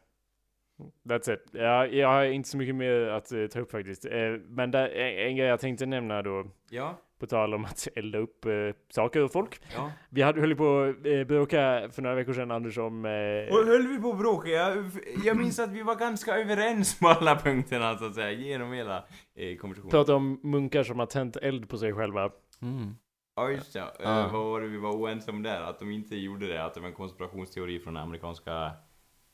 [1.09, 1.49] That's it.
[1.53, 4.05] Ja, jag har inte så mycket mer att eh, ta upp faktiskt.
[4.05, 7.89] Eh, men där, en, en grej jag tänkte nämna då, Ja, på tal om att
[7.95, 8.53] elda upp eh,
[8.89, 9.61] saker och folk.
[9.75, 9.93] ja.
[10.11, 13.05] Vi hade, höll på att eh, bråka för några veckor sedan Anders om...
[13.05, 14.49] Eh, Och höll vi på att bråka?
[14.49, 14.91] Jag,
[15.25, 19.05] jag minns att vi var ganska överens på alla punkterna så att säga, genom hela
[19.35, 19.91] eh, konversationen.
[19.91, 22.31] prata om munkar som har tänt eld på sig själva.
[22.63, 22.97] Mm.
[23.37, 23.91] Ja just Ja.
[24.01, 25.61] Eh, vad var det vi var oense om där?
[25.61, 28.71] Att de inte gjorde det, att det var en konspirationsteori från amerikanska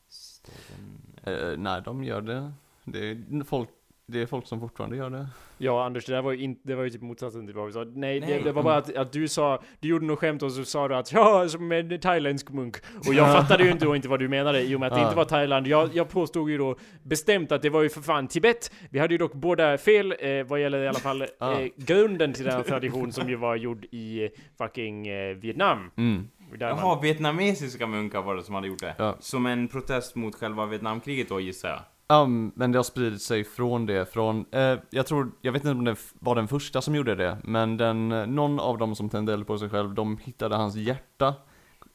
[0.07, 1.13] staten?
[1.23, 2.51] Eh, nej, de gör det.
[2.85, 3.69] Det är, folk,
[4.07, 5.27] det är folk som fortfarande gör det.
[5.57, 7.73] Ja Anders, det där var ju, inte, det var ju typ motsatsen till vad vi
[7.73, 7.83] sa.
[7.83, 8.19] Nej, Nej.
[8.37, 10.87] Det, det var bara att, att du sa, du gjorde något skämt och så sa
[10.87, 12.75] du att ja, som en thailändsk munk.
[13.07, 14.99] Och jag fattade ju inte då inte vad du menade i och med att det
[14.99, 15.05] Ja.
[15.05, 15.67] inte var Thailand.
[15.67, 18.71] Jag, jag påstod ju då bestämt att det var ju för fan Tibet.
[18.89, 21.59] Vi hade ju dock båda fel eh, vad gäller i alla fall Ja.
[21.61, 25.91] eh, grunden till den tradition som ju var gjord i fucking eh, Vietnam.
[25.97, 26.27] Mm.
[26.59, 28.95] Där man- Jaha, vietnamesiska munkar var det som hade gjort det?
[28.97, 29.15] Ja.
[29.19, 31.79] Som en protest mot själva Vietnamkriget då gissar jag?
[32.07, 35.71] Ja, men det har spridit sig från det, från, eh, jag tror, jag vet inte
[35.77, 39.09] om det var den första som gjorde det, men den, eh, någon av dem som
[39.09, 41.33] tände eld på sig själv, de hittade hans hjärta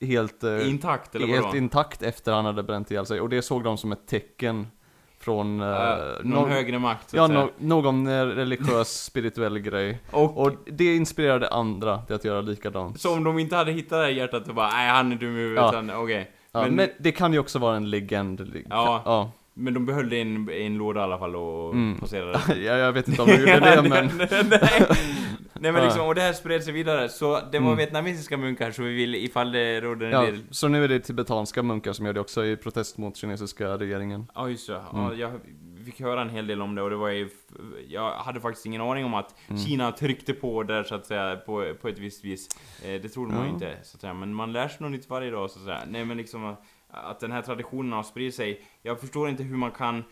[0.00, 3.64] helt, eh, Intakt eller helt intakt efter han hade bränt ihjäl sig, och det såg
[3.64, 4.66] de som ett tecken
[5.20, 5.68] från, Uh,
[6.22, 10.00] någon någon- högre makt Ja, no, någon eh, religiös, spirituell grej.
[10.10, 13.00] Och, Och det inspirerade andra till att göra likadant.
[13.00, 15.36] så om de inte hade hittat det här hjärtat så bara, nej han är dum
[15.36, 15.96] i huvudet, Ja.
[15.98, 16.30] okej.
[16.52, 18.64] Ja, men, men, det kan ju också vara en legend.
[18.70, 19.02] Ja.
[19.04, 19.30] ja.
[19.58, 21.98] Men de behöll det i en, i en låda i alla fall och Mm.
[22.00, 24.10] passerade ja, jag vet inte om de gjorde det, men...
[24.18, 24.86] nej,
[25.60, 27.76] nej men liksom, och det här spred sig vidare, så det var Mm.
[27.76, 31.00] vietnamesiska munkar så vi vill, ifall det rådde en Ja, del så nu är det
[31.00, 34.26] tibetanska munkar som gör det också i protest mot kinesiska regeringen.
[34.34, 35.18] Ja just det, ja, Mm.
[35.18, 35.30] jag
[35.84, 37.28] fick höra en hel del om det och det var ju,
[37.88, 39.62] jag hade faktiskt ingen aning om att Mm.
[39.62, 42.48] Kina tryckte på där så att säga på, på ett visst vis.
[42.84, 45.10] Eh, det trodde man ju inte så att säga, men man lär sig något nytt
[45.10, 45.78] varje dag så att säga.
[45.88, 46.56] Nej men liksom
[46.90, 48.62] att den här traditionen har spridit sig.
[48.82, 50.04] Jag förstår inte hur man kan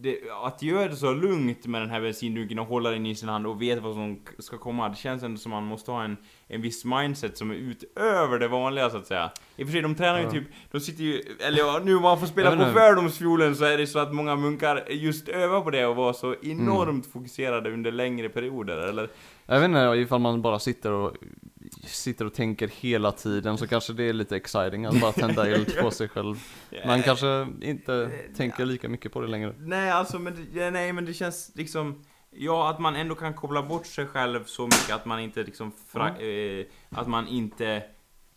[0.00, 3.28] det, att göra det så lugnt med den här bensindunken och hålla den i sin
[3.28, 4.88] hand och veta vad som ska komma.
[4.88, 8.48] Det känns ändå som man måste ha en, en viss mindset som är utöver det
[8.48, 9.30] vanliga så att säga.
[9.56, 10.30] I och för sig, de tränar ju Ja.
[10.30, 13.78] typ, de sitter ju, eller ja, nu om man får spela på fördomsfiolen så är
[13.78, 17.92] det så att många munkar just övar på det och var så enormt fokuserade under
[17.92, 19.10] längre perioder, eller?
[19.46, 21.16] Jag vet inte ifall man bara sitter och
[21.86, 25.76] sitter och tänker hela tiden så kanske det är lite exciting att bara tända eld
[25.80, 26.36] på sig själv.
[26.86, 29.54] Man kanske inte tänker lika mycket på det längre.
[29.58, 32.04] Nej, alltså men det, nej, men det känns liksom...
[32.30, 35.72] Ja, att man ändå kan koppla bort sig själv så mycket att man inte liksom...
[35.92, 37.82] Fra, eh, att man inte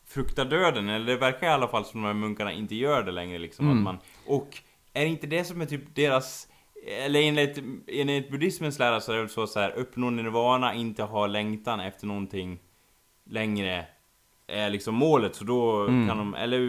[0.08, 3.12] fruktar döden, eller det verkar i alla fall som de här munkarna inte gör det
[3.12, 3.66] längre liksom.
[3.66, 3.78] Mm.
[3.78, 4.58] Att man, och
[4.94, 6.48] är inte det som är typ deras...
[6.88, 11.04] Eller enligt, enligt buddhismens lära så är det väl så, så här, uppnå nirvana, inte
[11.04, 12.60] ha längtan efter någonting
[13.30, 13.86] längre
[14.48, 16.08] är liksom målet, så då Mm.
[16.08, 16.60] kan de, eller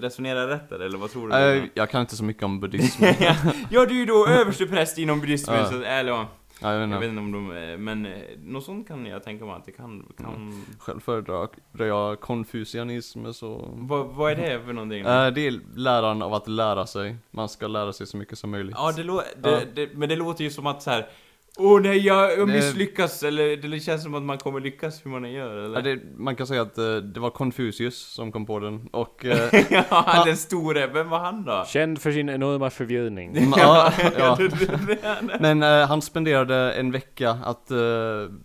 [0.00, 1.34] resonera rätt där, eller vad tror du?
[1.36, 3.04] Eh, jag kan inte så mycket om buddhism.
[3.70, 6.28] ja, du är ju då överste präst inom buddhismen, så, eller ja,
[6.62, 8.12] Ja, jag vet jag vet inte om de, men eh,
[8.44, 11.48] något sånt kan jag tänka mig att det kan, kan Själv föredrar
[11.78, 13.68] jag konfucianism så...
[13.74, 15.00] vad, vad är det för någonting?
[15.04, 17.16] Eh, det är läran av att lära sig.
[17.30, 18.74] Man ska lära sig så mycket som möjligt.
[18.78, 19.66] Ja, det lå- det.
[19.74, 21.06] Det, men det låter ju som att så här.
[21.58, 25.10] Åh nej, jag, jag Det- misslyckas, eller det känns som att man kommer lyckas hur
[25.10, 25.76] man än gör, eller?
[25.76, 29.24] Ja, det, man kan säga att eh, det var Confucius som kom på den och...
[29.24, 31.64] eh, ja, den store, vem var han då?
[31.66, 33.52] Känd för sin enorma förvirring.
[33.56, 34.38] ja, ja.
[35.40, 37.76] Men eh, han spenderade en vecka att, eh,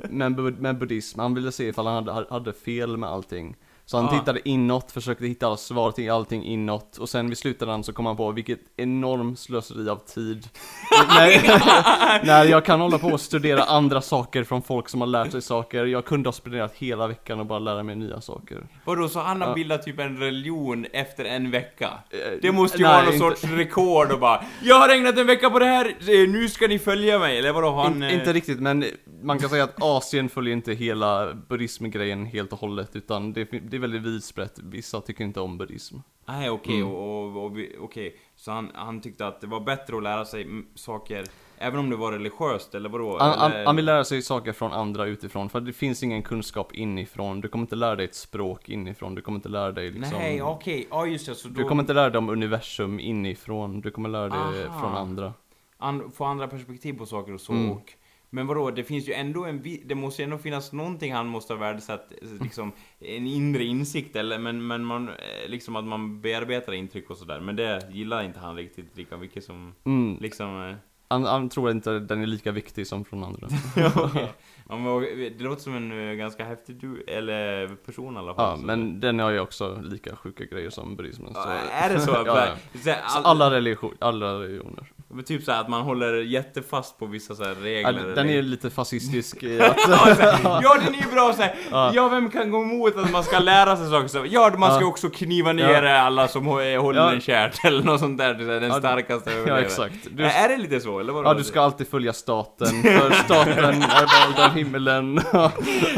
[0.09, 3.55] med, med buddhism, han ville se ifall han hade, hade fel med allting.
[3.87, 4.19] Så han Ah.
[4.19, 8.05] tittade inåt, försökte hitta alla svar till allting inåt och sen vid slutändan så kom
[8.05, 10.47] han på vilket enormt slöseri av tid.
[11.07, 15.31] när, när jag kan hålla på och studera andra saker från folk som har lärt
[15.31, 18.67] sig saker, jag kunde ha spenderat hela veckan och bara lära mig nya saker.
[18.85, 19.53] Vadå, så han har Ja.
[19.53, 21.89] bildat typ en religion efter en vecka?
[22.09, 25.17] Eh, Det måste ju nej, vara någon inte- sorts rekord och bara Jag har ägnat
[25.17, 27.95] en vecka på det här, eh, nu ska ni följa mig, eller vadå, han...
[27.95, 28.85] In, eh, inte riktigt, men
[29.23, 33.67] man kan säga att Asien följer inte hela buddhismgrejen helt och hållet, utan det, fin-
[33.75, 34.59] det är väldigt vidsprätt.
[34.63, 35.97] Vissa tycker inte om buddhism.
[36.25, 36.87] Nej, okej, Mm.
[36.93, 38.15] och, och, okej.
[38.35, 41.25] Så han, han tyckte att det var bättre att lära sig saker,
[41.57, 43.17] även om det var religiöst, eller vadå?
[43.19, 43.65] Han, han, eller...
[43.65, 47.41] han vill lära sig saker från andra utifrån, för det finns ingen kunskap inifrån.
[47.41, 50.17] Du kommer inte lära dig ett språk inifrån, du kommer inte lära dig liksom...
[50.19, 51.53] Nej, okej, ja just det, så då...
[51.53, 54.79] Du kommer inte lära dig om universum inifrån, du kommer lära dig Aha.
[54.81, 55.33] från andra.
[55.77, 57.71] an, få andra perspektiv på saker och så Mm.
[57.71, 57.93] och
[58.35, 61.53] men vadå, det finns ju ändå en det måste ju ändå finnas någonting han måste
[61.53, 66.21] ha värdesatt, eh, liksom en inre insikt eller men, men man, eh, liksom att man
[66.21, 70.17] bearbetar intryck och sådär, men det gillar inte han riktigt lika mycket som, Mm.
[70.21, 70.75] liksom, eh,
[71.07, 73.47] Han, han tror inte den är lika viktig som från andra.
[74.69, 78.59] ja, men, det låter som en ganska häftig du, eller person i alla fall.
[78.59, 81.31] Ja, men den har ju också lika sjuka grejer som buddhismen.
[81.35, 82.11] Ja, är det så?
[82.25, 82.47] ja,
[82.85, 82.95] ja.
[83.23, 84.91] Alla, religion, alla religioner.
[85.13, 88.15] Men typ så här att man håller jättefast på vissa så här Ja, regler.
[88.15, 89.77] den är ju lite fascistisk i att...
[89.87, 90.07] Ja,
[90.63, 91.91] ja den är ju bra såhär, Ja.
[91.95, 92.07] ja.
[92.07, 94.87] vem kan gå emot att man ska lära sig saker så, Ja man ska Ja.
[94.87, 97.11] också kniva ner alla som hå- håller Ja.
[97.13, 99.61] en kärt eller något sånt där, den Ja, starkaste Ja, överlever.
[99.61, 99.95] exakt.
[100.11, 101.29] Du, Är det lite så eller vadå?
[101.29, 103.53] ja, du ska alltid följa staten, för staten
[103.83, 105.17] är vald av himmelen.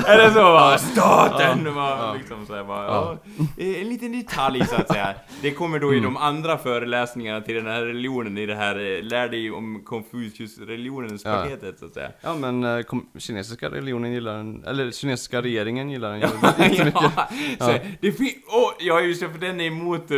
[0.05, 0.78] Är det så va?
[0.78, 1.60] Staten!
[1.76, 1.97] Ja.
[2.01, 2.14] Ja.
[2.18, 3.18] Liksom så här, bara, Ja.
[3.38, 3.45] ja.
[3.64, 5.14] Eh, En liten detalj så att säga.
[5.41, 6.14] Det kommer då i Mm.
[6.14, 11.25] de andra föreläsningarna till den här religionen, i det här eh, Lär dig om Confucius-religionens
[11.25, 11.35] Ja.
[11.35, 12.11] paketet så att säga.
[12.21, 12.85] Ja men eh,
[13.17, 16.93] kinesiska religionen gillar den, eller kinesiska regeringen gillar den jättemycket.
[16.95, 17.27] ja,
[17.59, 17.71] så,
[18.01, 18.11] det
[18.47, 20.11] oh, ja just det, för den är emot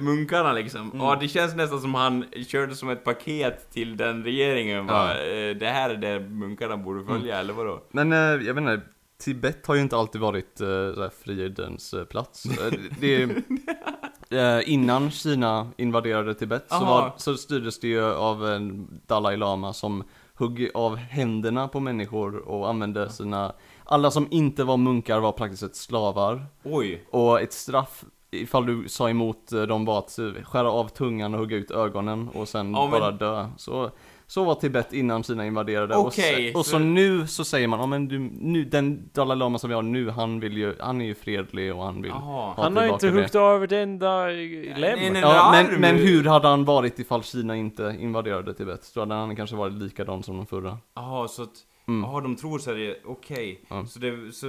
[0.00, 0.80] munkarna liksom.
[0.80, 0.98] Mm.
[0.98, 5.14] Ja, det känns nästan som han körde som ett paket till den regeringen va?
[5.14, 5.22] Ja.
[5.22, 5.50] Mm.
[5.50, 7.82] Eh, Det här är det munkarna borde följa, eller vadå?
[7.92, 8.80] Men eh, jag inte,
[9.20, 10.68] Tibet har ju inte alltid varit eh,
[12.04, 12.44] plats.
[12.46, 13.28] Eh, det,
[14.30, 19.72] eh, innan Kina invaderade Tibet så, var, så styrdes det ju av en Dalai Lama
[19.72, 20.04] som
[20.34, 23.52] hugg av händerna på människor och använde sina,
[23.84, 26.46] alla som inte var munkar var praktiskt sett slavar.
[26.62, 27.04] Oj.
[27.10, 31.40] Och ett straff ifall du sa emot eh, dem var att skära av tungan och
[31.40, 33.48] hugga ut ögonen och sen Ja, men- bara dö.
[33.56, 33.90] Så,
[34.30, 35.96] så var Tibet innan Kina invaderade.
[35.96, 39.10] Okej, och, så, och så så- nu så säger man, ja men du, nu, den
[39.12, 42.02] Dalai Lama som vi har nu, han vill ju, han är ju fredlig och han
[42.02, 45.16] vill ha Han har inte huggit av ett enda lem.
[45.16, 48.90] Ja, en men, men hur hade han varit ifall Kina inte invaderade Tibet?
[48.94, 50.78] Då hade han kanske varit likadan som de förra.
[50.94, 51.54] Jaha, så att...
[51.88, 52.02] Mm.
[52.10, 53.60] Jaha, de tror så här, okej.
[53.68, 53.86] Ja.
[53.86, 54.46] Så det, så...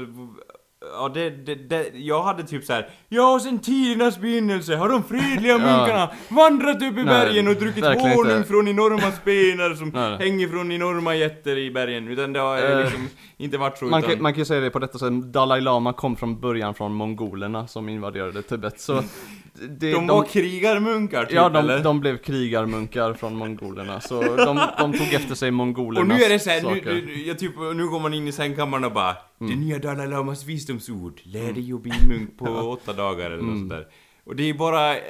[0.93, 2.89] Ja, det, det, det, jag hade typ så här.
[3.09, 7.84] Ja, sen tidernas begynnelse har de fredliga munkarna vandrat upp i Nej, bergen och druckit
[7.84, 8.47] verkligen honung inte.
[8.49, 10.17] från enorma spenar som Nej.
[10.17, 12.07] hänger från enorma jätter i bergen.
[12.07, 13.07] Utan det har Eh, liksom
[13.38, 14.13] inte varit så, Man utan...
[14.13, 16.93] kan, man kan ju säga det på detta sätt, Dalai Lama kom från början från
[16.93, 19.03] mongolerna som invaderade Tibet, så
[19.54, 21.84] det, de var krigarmunkar typ, Ja, de, eller?
[21.84, 26.30] de blev krigarmunkar från mongolerna, så de, de tog efter sig mongolernas Och nu är
[26.30, 29.54] det såhär, nu, jag typ, nu går man in i sängkammaren och bara Mm.
[29.54, 32.45] Det nya Dalai Lamas visdomsord, lär dig att bli munk på
[32.80, 33.60] åtta dagar eller något Mm.
[33.60, 33.88] sånt där.
[34.32, 35.01] Och det är bara, eh,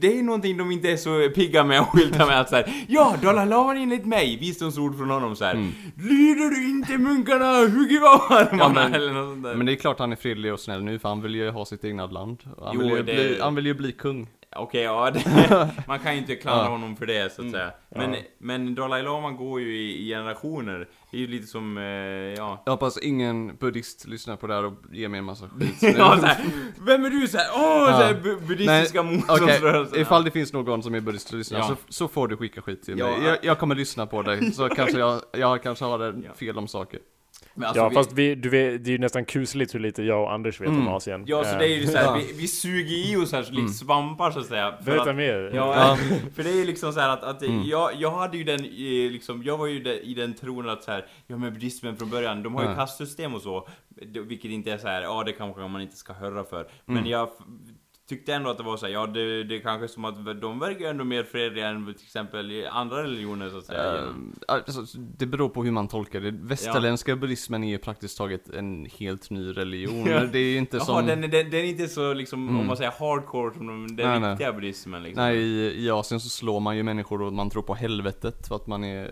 [0.00, 3.14] det är någonting de inte är så pigga med att skylta med att såhär Ja,
[3.22, 5.72] Dalai Lama enligt mig, visdomsord från honom såhär Mm.
[5.96, 9.54] Lyder du inte munkarna, hugg av armarna Ja, men- eller något sånt där.
[9.54, 11.64] Men det är klart han är fredlig och snäll nu, för han vill ju ha
[11.64, 12.38] sitt egna land.
[12.62, 14.26] Han, Jo, vill, ju det- bli, han vill ju bli kung.
[14.58, 16.68] Okej, ja, det, man kan ju inte klandra Ja.
[16.68, 16.80] Mm.
[16.80, 17.70] honom för det så att säga.
[17.90, 18.18] Men, Ja.
[18.38, 20.88] men Dalai Lama går ju i, i generationer.
[21.10, 24.64] Det är ju lite som, eh, ja Jag hoppas ingen buddhist lyssnar på det här
[24.64, 25.76] och ger mig en massa skit.
[25.98, 26.36] ja, så här,
[26.86, 27.46] vem är du såhär?
[27.54, 27.86] Åh, Ja.
[27.98, 29.98] så här, bu- buddhistiska Okej, motståndsrörelser.
[29.98, 31.64] ifall det finns någon som är buddhist och lyssnar Ja.
[31.68, 33.06] så, så får du skicka skit till Ja.
[33.10, 33.26] mig.
[33.28, 36.34] Jag, jag kommer lyssna på dig, så kanske jag, jag kanske har Ja.
[36.34, 37.00] fel om saker.
[37.62, 40.22] Alltså, ja, vi- fast vi, du vet, det är ju nästan kusligt hur lite jag
[40.22, 40.88] och Anders vet om Mm.
[40.88, 41.24] Asien.
[41.26, 42.14] Ja, så det är ju såhär, Ja.
[42.28, 44.74] vi, vi suger i oss här likt svampar så att säga.
[44.78, 45.50] För Berätta att, mer.
[45.54, 45.96] Ja, Ja.
[46.34, 47.62] för det är ju liksom så här att, att Mm.
[47.68, 48.62] jag, jag hade ju den,
[49.12, 52.10] liksom, jag var ju de, i den tron att så här, ja men buddhismen från
[52.10, 53.68] början, de har ju kastsystem och så,
[54.26, 56.68] vilket inte är så här, ja det kanske man inte ska höra för.
[56.84, 57.10] Men Mm.
[57.10, 57.28] jag
[58.08, 60.58] tyckte ändå att det var så här, ja det, det är kanske som att de
[60.58, 63.94] verkar ändå mer fredliga än till exempel i andra religioner så att säga.
[63.94, 64.02] Eh,
[64.48, 66.30] alltså, det beror på hur man tolkar det.
[66.30, 70.06] Västerländska buddhismen är ju praktiskt taget en helt ny religion.
[70.06, 70.20] Ja.
[70.32, 71.06] Det är ju inte Jaha, som...
[71.06, 72.60] den, den, den är inte så liksom, Mm.
[72.60, 74.30] om man säger hardcore som de, den Nej, nej.
[74.30, 75.24] riktiga buddhismen liksom.
[75.24, 78.56] Nej, i, i Asien så slår man ju människor och man tror på helvetet för
[78.56, 79.10] att man är, eh,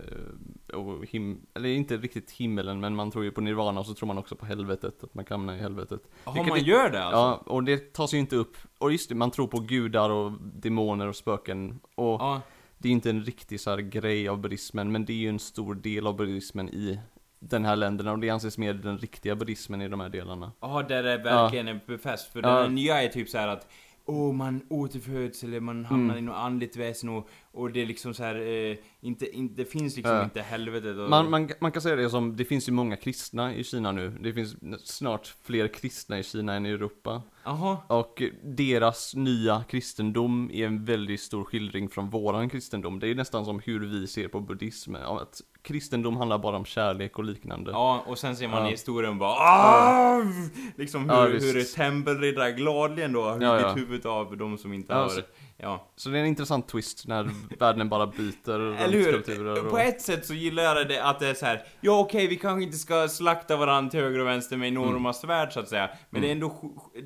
[0.70, 4.06] och him, eller inte riktigt himmelen, men man tror ju på nirvana och så tror
[4.06, 6.00] man också på helvetet, att man kan hamna i helvetet.
[6.24, 7.18] Jaha, man det- gör det alltså?
[7.18, 10.32] Ja, och det tas ju inte upp, och just det, man tror på gudar och
[10.40, 12.40] demoner och spöken, och Ja.
[12.78, 15.74] det är inte en riktig så grej av buddhismen, men det är ju en stor
[15.74, 17.00] del av buddhismen i
[17.38, 20.52] den här länderna, och det anses mer den riktiga buddhismen i de här delarna.
[20.60, 22.32] Ja, där det verkligen är befäst.
[22.32, 22.62] För Ja.
[22.62, 23.66] den nya är typ så att
[24.08, 26.24] Åh, man återföds eller man hamnar Mm.
[26.24, 28.34] i något andligt väsen och, och det är liksom så här,
[28.70, 30.24] eh, inte, inte, det finns liksom Ja.
[30.24, 31.10] inte helvetet och...
[31.10, 34.12] Man, man, man kan säga det som, det finns ju många kristna i Kina nu.
[34.20, 37.22] Det finns snart fler kristna i Kina än i Europa.
[37.44, 37.76] Jaha.
[37.86, 42.98] Och deras nya kristendom är en väldigt stor skildring från våran kristendom.
[42.98, 44.94] Det är nästan som hur vi ser på buddhism.
[44.94, 47.70] Att kristendom handlar bara om kärlek och liknande.
[47.70, 48.68] Ja, och sen ser man Ja.
[48.68, 50.22] i historien bara ah!
[50.76, 53.72] Liksom hur, Ja, hur tempelriddare gladeligen då har huggit Ja, ja.
[53.72, 55.08] huvudet av de som inte Ja, har...
[55.08, 55.20] så-
[55.58, 55.86] Ja.
[55.96, 59.02] Så det är en intressant twist när världen bara byter Eller hur?
[59.04, 59.70] skulpturer och...
[59.70, 61.62] På ett sätt så gillar jag det att det är så här.
[61.80, 65.12] ja okej vi kanske inte ska slakta varandra till höger och vänster med enorma Mm.
[65.12, 65.90] svärd så att säga.
[66.10, 66.54] Men det är ändå,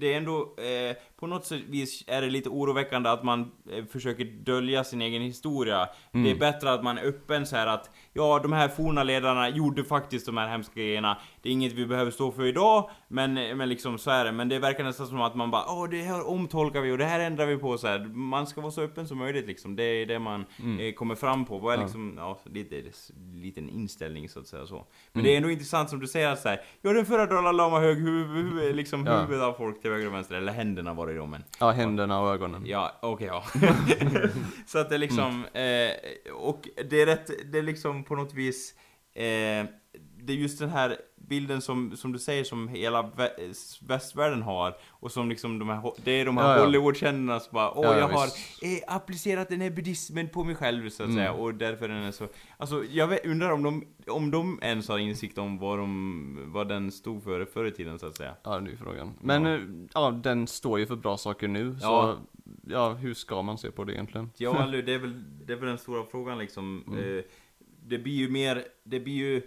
[0.01, 3.41] det är ändå, eh, på något sätt vis är det lite oroväckande att man
[3.73, 5.89] eh, försöker dölja sin egen historia.
[6.15, 6.25] Mm.
[6.25, 9.49] Det är bättre att man är öppen så här att, ja de här forna ledarna
[9.49, 11.19] gjorde faktiskt de här hemska grejerna.
[11.43, 14.33] Det är inget vi behöver stå för idag, men, men liksom så är det.
[14.33, 17.05] Men det verkar nästan som att man bara, åh det här omtolkar vi och det
[17.05, 17.99] här ändrar vi på så här.
[18.15, 19.77] Man ska vara så öppen som möjligt liksom.
[19.77, 20.45] Det är det man
[20.81, 21.59] eh, kommer fram på.
[21.59, 21.87] Vad är Mm.
[21.87, 22.83] Liksom, ja, lite,
[23.35, 24.75] liten inställning så att säga så.
[25.13, 25.25] Men Mm.
[25.25, 27.81] det är ändå intressant som du säger att så här, ja den förra Dalai Lama
[27.81, 29.21] högg huvud, huvud, liksom Ja.
[29.21, 31.45] huvudet av folk till höger och vänster, eller händerna var det då men.
[31.61, 32.63] Ja, händerna och ögonen.
[32.67, 33.45] Ja, okej ja.
[34.67, 35.91] så att det är liksom, Mm.
[36.27, 38.75] eh, och det är rätt, det är liksom på något vis,
[39.15, 39.67] eh,
[40.31, 44.77] det är just den här bilden som, som du säger som hela vä- västvärlden har
[44.89, 46.65] och som liksom de här, det är de här Ja, ja.
[46.65, 50.55] Hollywoodkändisarna som bara åh Ja, ja, jag har eh, applicerat den här buddhismen på mig
[50.55, 51.19] själv så att Mm.
[51.19, 54.89] säga och därför är den så, alltså jag vet, undrar om de, om de ens
[54.89, 58.35] har insikt om vad de, vad den stod för förr i tiden så att säga.
[58.43, 59.13] Ja, det är frågan.
[59.21, 59.59] Men Ja.
[59.59, 59.89] ja.
[59.95, 62.19] ja, den står ju för bra saker nu, så
[62.67, 64.31] ja, hur ska man se på det egentligen?
[64.37, 66.85] Ja, det är väl, det är väl den stora frågan liksom.
[66.89, 67.19] Mm.
[67.19, 67.25] Eh,
[67.87, 69.43] det blir ju mer, det blir ju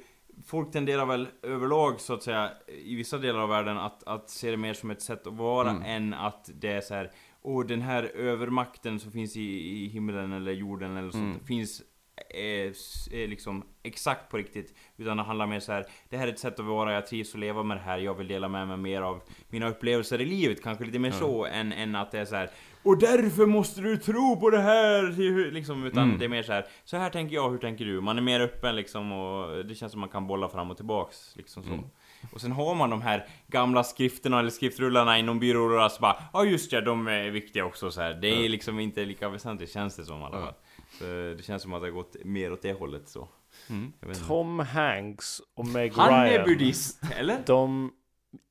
[0.45, 4.51] Folk tenderar väl överlag så att säga i vissa delar av världen att, att se
[4.51, 5.83] det mer som ett sätt att vara Mm.
[5.83, 7.11] än att det är så här.
[7.41, 9.41] Och den här övermakten som finns i,
[9.83, 11.45] i himlen eller jorden eller sånt Mm.
[11.45, 11.81] finns
[12.29, 12.67] är,
[13.15, 14.73] är liksom exakt på riktigt.
[14.97, 15.85] Utan det handlar mer så här.
[16.09, 18.13] Det här är ett sätt att vara, jag trivs att leva med det här, jag
[18.17, 20.63] vill dela med mig mer av mina upplevelser i livet.
[20.63, 21.15] Kanske lite mer Ja.
[21.19, 22.49] så än, än att det är så här.
[22.83, 25.51] Och därför måste du tro på det här!
[25.51, 26.19] Liksom, utan Mm.
[26.19, 26.65] det är mer så här.
[26.83, 28.01] Så här tänker jag, hur tänker du?
[28.01, 31.35] Man är mer öppen liksom och det känns som man kan bolla fram och tillbaks.
[31.35, 31.69] Liksom så.
[31.73, 31.85] Mm.
[32.33, 36.23] Och sen har man de här gamla skrifterna eller skriftrullarna inom byråer och så bara
[36.33, 38.13] Ja just ja, de är viktiga också så här.
[38.13, 38.47] Det är Ja.
[38.49, 40.53] liksom inte lika väsentligt känns det som i alla fall.
[40.99, 41.03] Så
[41.37, 43.27] det känns som att det har gått mer åt det hållet så.
[43.69, 43.93] Mm.
[44.27, 46.45] Tom Hanks och Meg Han är Ryan.
[46.45, 47.37] buddhist, eller?
[47.45, 47.91] De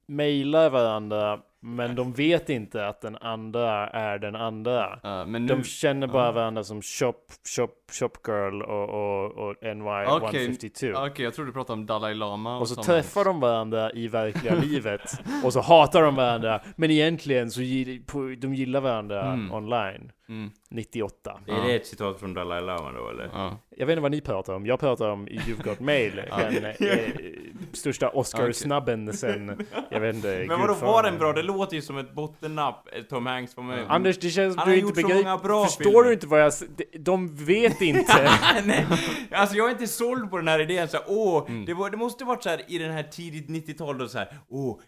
[0.06, 4.98] mailar varandra, men de vet inte att den andra är den andra.
[5.26, 5.54] Men nu...
[5.54, 6.32] De känner bara ja.
[6.32, 7.14] varandra som Shop,
[7.56, 11.06] Shop, Shop Girl och, och, och NY152.
[11.06, 14.08] Okej, jag tror du pratade om Dalai Lama Och så Tom träffar de varandra i
[14.08, 19.32] verkliga livet Och så hatar de varandra Men egentligen så gill, på, de gillar varandra
[19.32, 19.52] Mm.
[19.52, 20.50] online Mm.
[20.70, 21.62] 98 Är Ja.
[21.66, 23.30] det ett citat från Dalai Lama då eller?
[23.32, 23.58] Ja.
[23.76, 27.08] Jag vet inte vad ni pratar om, jag pratar om You've Got Mail Den eh,
[27.72, 31.32] största Oscar-snabben sen, jag vet inte, Men vadå, var den bra?
[31.32, 33.84] Det låter ju som ett bottennapp, eh, Tom Hanks var med.
[33.88, 36.04] Anders, det känns som du inte begriper Förstår filmer.
[36.04, 36.52] du inte vad jag
[37.00, 38.30] de- vet inte
[38.64, 38.86] Nej,
[39.30, 41.64] alltså jag är inte såld på den här idén så här, åh, Mm.
[41.64, 44.80] det, var, det måste varit så här i den här tidigt 90-talet så här, åh,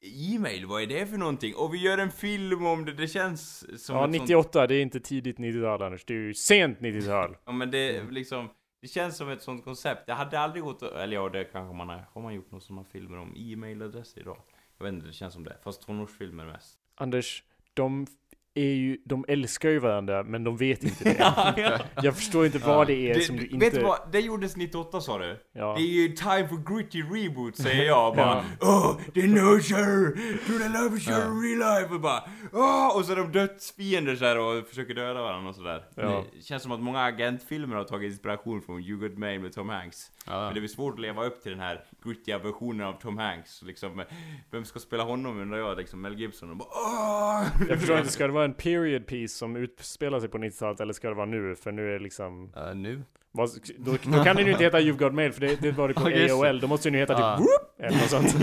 [0.00, 1.54] e-mail, vad är det för någonting?
[1.54, 4.74] Och vi gör en film om det, det känns som Ja, ett sånt, 98, det
[4.74, 8.48] är inte tidigt 90-tal Anders, det är ju sent 90-tal Ja men det liksom,
[8.82, 10.06] det känns som ett sånt koncept.
[10.06, 12.60] Det hade aldrig gått att, eller ja det kanske man har, har man gjort några
[12.60, 14.38] sådana filmer om e-mailadresser idag?
[14.78, 15.56] Jag vet inte, det känns som det.
[15.62, 16.78] Fast tonårsfilmer mest.
[16.94, 17.44] Anders,
[17.74, 18.06] de
[18.54, 21.80] är ju, de älskar ju varandra men de vet inte det.
[22.02, 23.66] Jag förstår inte vad det är Det, som du inte...
[23.66, 23.98] Vet du vad?
[24.12, 25.36] Det gjordes 98 sa du?
[25.52, 25.74] Ja.
[25.78, 30.16] Det är ju time for gritty reboot säger jag bara Åh, det är no sir!
[30.46, 31.94] Do the love each other in real life?
[31.94, 32.22] Och bara
[32.52, 32.96] Åh!
[32.96, 35.84] Och så är de dödsfiender så här och försöker döda varandra och sådär.
[35.94, 36.24] Ja.
[36.36, 39.68] Det känns som att många agentfilmer har tagit inspiration från You Got Mail med Tom
[39.68, 40.10] Hanks.
[40.26, 40.44] Ja.
[40.44, 43.62] Men det blir svårt att leva upp till den här grittiga versionen av Tom Hanks.
[43.62, 44.04] Liksom,
[44.50, 47.46] vem ska spela honom undrar jag, liksom Mel Gibson och bara Åh!
[47.68, 50.92] Jag förstår inte, ska det vara en period piece som utspelar sig på 90-talet eller
[50.92, 51.56] ska det vara nu?
[51.56, 52.52] För nu är det liksom...
[52.56, 53.02] Eh, nu?
[53.32, 55.88] Vad, då, då kan den ju inte heta You've Got Mail för det, det var
[55.88, 56.30] det på Ja, det.
[56.30, 56.60] AOL.
[56.60, 57.36] Då måste den ju heta Ja.
[57.36, 57.80] typ Whoop!
[57.80, 58.34] Eller något sånt.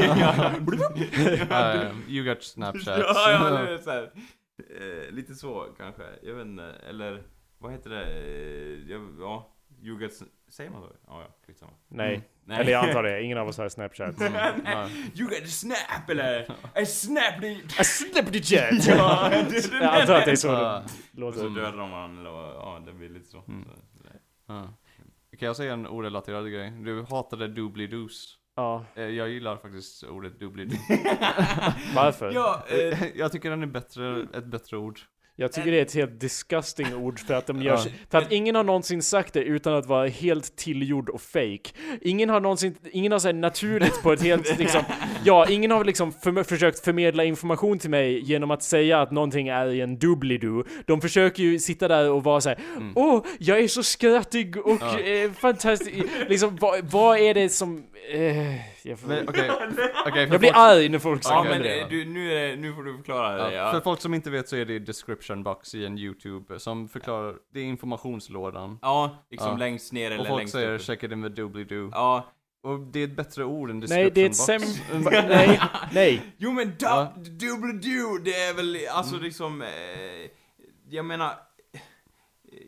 [1.52, 3.00] Eh, you got Snapchat.
[3.00, 4.12] Ja, ja, det är så här.
[4.80, 7.24] Eh, lite så kanske, jag vet inte, eller
[7.58, 8.04] vad heter det?
[8.04, 10.12] Eh, jag, ja, got,
[10.50, 10.88] säger man så?
[11.08, 11.72] Ja, ja, skitsamma.
[11.88, 12.22] Nej.
[12.46, 12.60] Nej.
[12.60, 13.24] Eller jag antar det.
[13.24, 14.16] Ingen av oss har Snapchat.
[14.66, 14.90] Ja.
[15.16, 16.42] You got a snap eller?
[16.76, 17.48] A snap the...
[17.52, 18.88] I slipped the jet!
[18.88, 20.84] Ja, det- det- Jag antar att det är så Ja.
[21.12, 21.62] det Och så låter.
[21.62, 23.44] dödar de varandra, ja det blir lite så.
[23.48, 23.64] Mm.
[23.66, 24.04] så
[24.48, 24.74] Ja.
[25.40, 26.72] Kan jag säga en orelaterad grej?
[26.72, 28.38] Du hatade doobly-doos.
[28.56, 28.86] Ja.
[28.96, 30.78] Eh, Jag gillar faktiskt ordet doobly-doo.
[31.96, 32.32] Varför?
[32.32, 35.00] Ja, eh, Jag tycker den är bättre, ett bättre ord.
[35.40, 38.32] Jag tycker det är ett helt disgusting ord för att de gör sig- För att
[38.32, 41.70] ingen har någonsin sagt det utan att vara helt tillgjord och fake.
[42.02, 44.82] Ingen har någonsin, ingen har sagt naturligt på ett helt liksom,
[45.24, 49.48] ja, ingen har liksom för, försökt förmedla information till mig genom att säga att någonting
[49.48, 50.66] är i en doobly-doo.
[50.86, 52.60] De försöker ju sitta där och vara såhär,
[52.96, 55.00] åh, jag är så skrattig och Ja.
[55.00, 55.92] eh, fantastisk.
[56.28, 57.84] Liksom, vad, vad är det som, eh,
[58.84, 61.80] jag, får, Men okej, för jag blir folk- arg när folk ja säger men det.
[61.82, 63.56] eh, du, nu, är det, nu får du förklara det.
[63.56, 63.82] Ja, för Ja.
[63.84, 67.60] folk som inte vet så är det description box i en YouTube som förklarar, det
[67.60, 68.80] är informationslådan.
[68.82, 69.58] Ja, liksom Ja.
[69.58, 70.82] längst ner eller Och folk längst säger upp.
[70.82, 71.90] check it in with doobly-doo.
[71.94, 72.26] Ja,
[72.64, 75.00] Och det är ett bättre ord än description Nej, det är ett box.
[75.02, 75.28] sämre...
[75.28, 75.60] Nej,
[75.92, 76.22] nej.
[76.38, 77.14] Jo men Ja.
[77.16, 79.68] double do, det är väl alltså liksom, eh,
[80.90, 81.34] jag menar,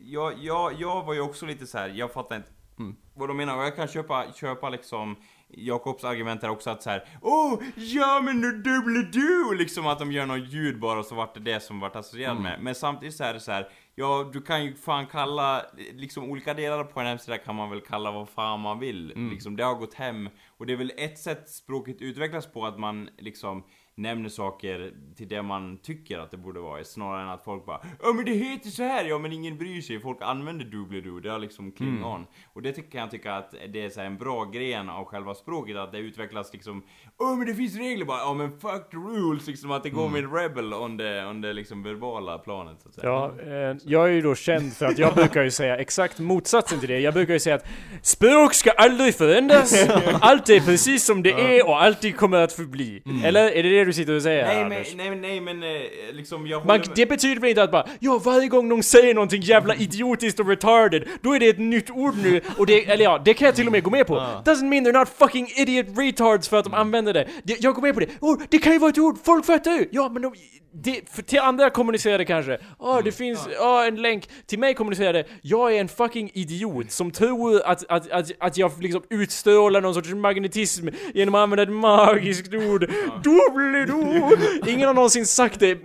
[0.02, 1.88] jag, jag, jag var ju också lite så här.
[1.88, 2.48] jag fattar inte
[2.80, 2.96] Mm.
[3.14, 5.16] vad de menar, och jag kan köpa, köpa liksom
[5.48, 9.98] Jakobs argument här också att så här, åh, ja men nu double do, liksom att
[9.98, 12.42] de gör något ljud bara så vart det det som vart associerat Mm.
[12.42, 12.58] med.
[12.62, 15.62] Men samtidigt så är det så här, ja du kan ju fan kalla,
[15.92, 19.12] liksom olika delar på en hemsida kan man väl kalla vad fan man vill.
[19.12, 19.30] Mm.
[19.30, 20.28] Liksom, det har gått hem.
[20.58, 23.64] Och det är väl ett sätt språket utvecklas på att man liksom
[23.96, 27.80] nämner saker till det man tycker att det borde vara snarare än att folk bara
[28.02, 31.28] Ja men det heter så här, ja men ingen bryr sig, folk använder doobly-doo, det
[31.30, 32.22] har liksom kling Mm.
[32.52, 35.76] Och det tycker jag tycka att det är så en bra gren av själva språket,
[35.76, 36.82] att det utvecklas liksom
[37.18, 40.06] Ja men det finns regler bara, ja men fuck the rules, liksom att det går
[40.08, 40.12] Mm.
[40.30, 43.06] med rebel on det, on det liksom verbala planet så att säga.
[43.08, 43.32] Ja,
[43.70, 46.88] eh, jag är ju då känd för att jag brukar ju säga exakt motsatsen till
[46.88, 47.00] det.
[47.00, 47.66] Jag brukar ju säga att
[48.02, 49.88] språk ska aldrig förändras.
[50.20, 53.02] Allt är precis som det är och alltid kommer att förbli.
[53.24, 54.94] Eller är det det du sitter och säger Nej men, Anders?
[54.96, 55.68] nej, nej men eh,
[56.12, 58.82] liksom jag Man, håller med- det betyder väl inte att bara ja varje gång någon
[58.82, 62.84] säger någonting jävla idiotiskt och retarded då är det ett nytt ord nu och det,
[62.90, 64.14] eller ja, det kan jag till och med gå med på.
[64.16, 64.42] Ja.
[64.44, 67.28] Doesn't mean they're not fucking idiot retards för att de använder det.
[67.44, 67.56] det.
[67.60, 68.06] Jag går med på det.
[68.20, 69.88] Oh, det kan ju vara ett ord, folk fattar ju!
[69.92, 70.34] Ja men de,
[70.72, 72.58] det, för till andra kommunicerar det kanske.
[72.78, 74.28] Ja det finns, ja en länk.
[74.46, 78.56] Till mig kommunicerar det, jag är en fucking idiot som tror att, att, att, att
[78.56, 82.90] jag liksom utstrålar någon sorts magnetism genom att använda ett magiskt ord.
[83.24, 84.68] Doobly-doo!
[84.68, 85.78] Ingen har någonsin sagt det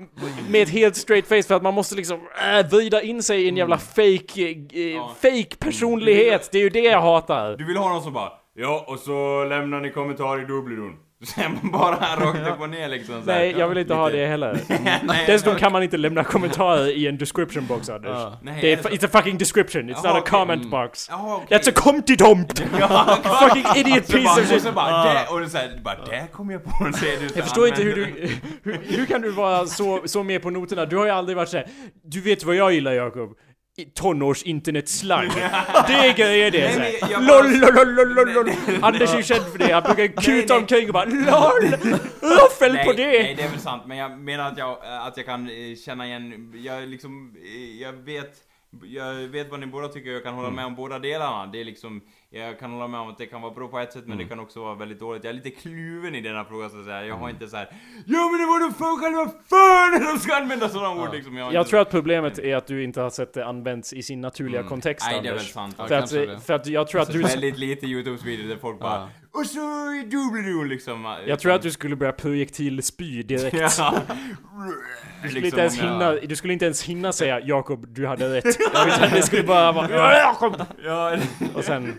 [0.50, 2.20] med ett helt straight face för att man måste liksom
[2.58, 6.50] äh, vrida in sig i en jävla fake, eh, fake personlighet.
[6.52, 7.58] Det är ju det jag hatar.
[7.58, 11.05] Du vill ha någon som bara Ja, och så lämnar ni kommentar i dubblidon.
[11.62, 11.96] Man bara
[12.26, 13.40] rakt upp och ner liksom så här.
[13.40, 14.60] Nej, jag vill inte ha det heller.
[15.04, 18.12] Nej, Dessutom kan man inte lämna kommentarer i en description box Anders.
[18.12, 18.40] Ja.
[18.42, 20.70] Nej, Det är, det it's a fucking description, it's Jaha, not a comment Mm.
[20.70, 21.08] box.
[21.10, 21.58] Jaha, okej.
[21.58, 22.64] That's a comty-dompt!
[22.80, 24.56] Ja, fucking idiot så piece bara, of shit!
[24.56, 27.28] Och så bara, där, och så här, bara, där kom jag på den, säger du.
[27.36, 28.06] Jag förstår inte hur du...
[28.64, 30.86] Hur, hur kan du vara så, så med på noterna?
[30.86, 31.68] Du har ju aldrig varit såhär...
[32.04, 33.30] Du vet vad jag gillar Jakob?
[33.84, 35.28] Tonårs-internetslang.
[35.88, 36.78] Det är grejer det!
[36.78, 38.50] Nej, men jag LOL, LOL, LOL, LOL, LOL.
[38.82, 41.70] Anders är ju känd för det, han brukar kuta omkring och bara LOL!
[42.74, 43.08] Nej, på det!
[43.08, 46.06] Nej, det är väl sant, men jag menar att jag, att jag kan eh, känna
[46.06, 48.34] igen, jag liksom, eh, jag vet
[48.84, 50.56] jag vet vad ni båda tycker, jag kan hålla Mm.
[50.56, 51.46] med om båda delarna.
[51.46, 52.02] Det är liksom,
[52.42, 54.26] jag kan hålla med om att det kan vara bra på ett sätt, men Mm.
[54.26, 55.24] det kan också vara väldigt dåligt.
[55.24, 57.06] Jag är lite kluven i denna frågan så att säga.
[57.06, 57.68] Jag har inte så här.
[58.06, 61.38] Ja men det var de för själva för när de ska använda sådana ord liksom.
[61.38, 64.22] Jag, Jag tror att problemet är att du inte har sett det använts i sin
[64.22, 65.76] naturliga kontext Nej, det är väl sant.
[65.78, 66.40] Ja, För att, kanske det.
[66.40, 67.22] för att jag tror att du...
[67.22, 69.08] Väldigt lite Youtube-videor där folk bara Ja.
[69.40, 69.60] Och så
[70.12, 71.16] doobledoo liksom.
[71.28, 73.78] Jag tror att du skulle börja projektilspy direkt.
[73.78, 73.94] Ja.
[75.24, 78.34] Du skulle, Liksom inte ens hinna, du skulle inte ens hinna säga Jakob, du hade
[78.34, 78.46] rätt.
[78.46, 80.62] Utan det skulle bara vara "Ja, Jakob!
[80.84, 81.18] Ja,
[81.56, 81.94] Och sen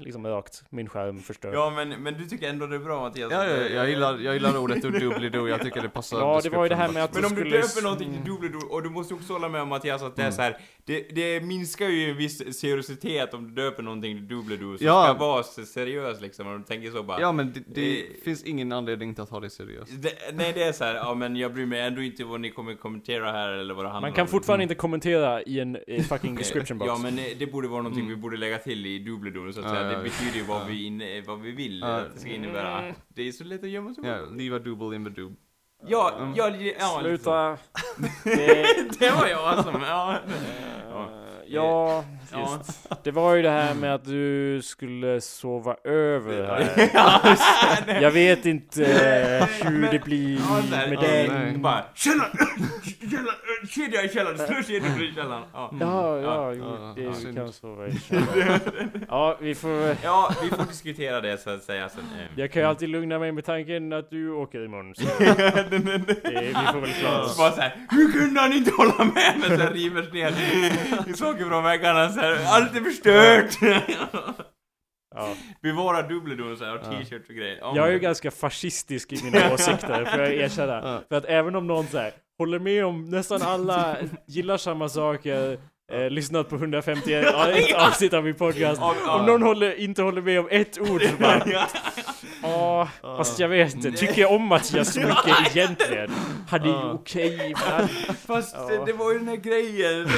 [0.00, 1.54] liksom rakt, min skärm förstörd.
[1.54, 3.32] ja men, men du tycker ändå det är bra Mattias?
[3.32, 6.62] Ja, ja, jag gillar, jag gillar ordet doobly-doo, jag tycker det passar Ja, det var
[6.62, 7.56] ju det här med att Men om du skulle...
[7.60, 10.30] döper någonting till doobledoo, och du måste också hålla med om Mattias att det är
[10.30, 14.76] så här, det, det minskar ju en viss seriositet om du döper någonting till doobledoo,
[14.78, 15.04] som Ja.
[15.04, 18.44] ska vara seriös liksom, och du tänker så bara Ja men det, det Eh, finns
[18.44, 19.92] ingen anledning till att ta det seriöst.
[20.02, 22.50] det, nej det är så här, ja men jag bryr mig ändå inte vad ni
[22.50, 24.28] kommer kommentera här eller vad det handlar Man kan om.
[24.28, 26.88] fortfarande inte kommentera i en eh, fucking description box.
[26.88, 29.66] Ja men eh, det borde vara någonting vi borde lägga till i doobledoo så att
[29.66, 29.82] Ja, säga.
[29.82, 30.02] ja, Det ja.
[30.02, 31.86] betyder ju vad, vi, inne, vad vi vill Ja.
[31.88, 32.94] att det ska innebära.
[33.08, 34.36] Det är så lätt att gömma sig Ja, bakom.
[34.38, 35.36] leave a dooble in the doob.
[35.88, 36.32] Ja, Mm.
[36.36, 37.50] ja, ja, ja Sluta.
[38.24, 38.66] Det,
[38.98, 40.18] Det var jag som, ja.
[40.90, 41.10] ja,
[41.54, 42.58] ja, Ja.
[43.02, 46.90] Det var ju det här med att du skulle sova över här.
[46.94, 47.20] Ja,
[48.00, 51.54] Jag vet inte eh, hur det blir Ja, där, med dig.
[51.58, 52.30] Bara, källaren!
[53.10, 53.66] Källaren!
[53.68, 54.38] Kedja i källaren!
[54.38, 55.42] Slå kedjor i källaren!
[55.52, 55.70] Ja.
[55.80, 58.60] Ja, ja, Ja, jo, det ja, kan sova i källaren.
[59.08, 59.96] Ja, vi får...
[60.04, 62.00] ja, vi får diskutera det så att säga sen.
[62.18, 62.26] eh.
[62.40, 64.94] Jag kan ju alltid lugna mig med tanken att du åker imorgon.
[64.94, 65.78] Så det,
[66.32, 67.38] vi får väl klara oss.
[67.38, 69.34] bara såhär, hur kunde han inte hålla med?
[69.46, 70.30] Så här rivers ner
[71.40, 73.58] i saker från väggarna såhär, allt är förstört!
[75.14, 75.34] Ja.
[75.62, 77.58] Bevara dubbledon och t-shirts och grejer.
[77.60, 81.02] Ja, Jag är ju ganska fascistisk i mina åsikter, får jag erkänna.
[81.08, 85.58] För att även om någon så här, håller med om nästan alla, gillar samma saker,
[85.90, 88.80] eh, lyssnat på 151 ett avsnitt av min podcast.
[89.08, 92.88] Om någon håller, inte håller med om ett ord så bara, Ja.
[93.02, 96.10] ja, fast jag vet inte, tycker jag om Mattias så mycket egentligen?
[96.48, 97.90] Han är ju okej ibland.
[98.26, 98.84] Fast Ja.
[98.86, 100.08] det, var ju den här grejen.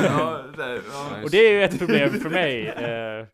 [1.25, 2.69] Och det är ju ett problem för mig.
[2.69, 3.27] Eh,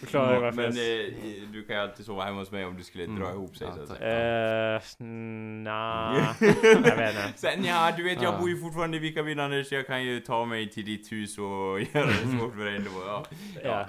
[0.00, 2.82] förklarar jag varför Men eh, du kan ju alltid sova hemma hos mig om du
[2.84, 3.28] skulle dra Mm.
[3.28, 4.74] ihop sig Ja, så att säga.
[4.76, 7.32] Eh, nah, jag vet inte.
[7.38, 8.38] Sen ja, du vet jag Ja.
[8.38, 11.44] bor ju fortfarande i Vikavillander så jag kan ju ta mig till ditt hus och
[11.94, 12.90] göra det svårt för dig ändå.
[13.06, 13.24] Ja.
[13.64, 13.88] Ja.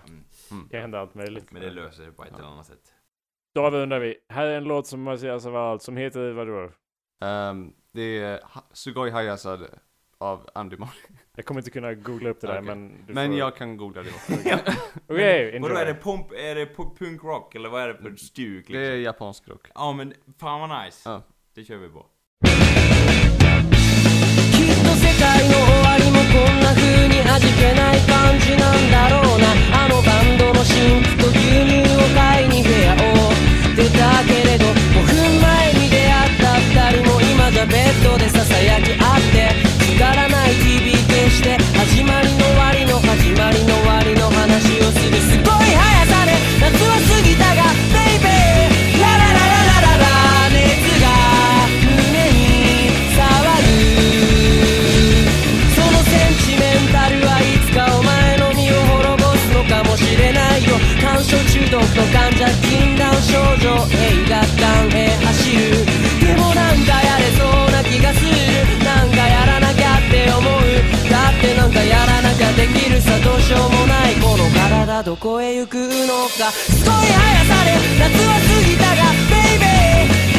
[0.52, 0.64] mm.
[0.64, 1.52] Det kan hända allt möjligt.
[1.52, 2.94] Men det löser det på ett eller annat sätt.
[3.56, 4.16] Då undrar vi.
[4.30, 6.70] Här är en låt som Mattias har valt som heter vadå?
[7.24, 8.40] Ehm, det är
[8.74, 9.68] Sugoi Hayasad
[10.23, 10.89] av Andy Mori.
[11.37, 12.67] Jag kommer inte kunna googla upp det där Okej.
[12.67, 13.39] men du Men får...
[13.39, 14.33] jag kan googla det också.
[14.33, 14.59] Okej,
[15.07, 15.85] Vadå är enjoy.
[15.85, 18.81] det pomp, är det po- punk rock eller vad är det för stuk Det är
[18.91, 19.03] liksom?
[19.03, 19.67] japansk rock.
[19.75, 21.11] Ja men fan vad nice.
[21.11, 21.23] Ja.
[21.55, 22.07] Det kör vi på.
[24.59, 25.25] きっと世界
[74.94, 76.52] の体どこへ行くのか。
[76.52, 80.33] すごい速さで夏は過ぎたがベイベー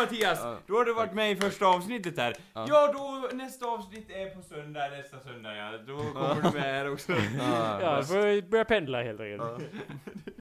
[0.00, 0.38] Mattias!
[0.42, 2.34] Ja, Då har du varit med i första avsnittet här.
[2.52, 2.92] Ja, Ja.
[2.92, 5.72] då nästa avsnitt är på söndag, nästa söndag ja.
[5.86, 7.12] Då kommer du med här också.
[7.38, 9.42] Ja, jag får börja pendla helt enkelt.
[9.42, 9.58] Ja.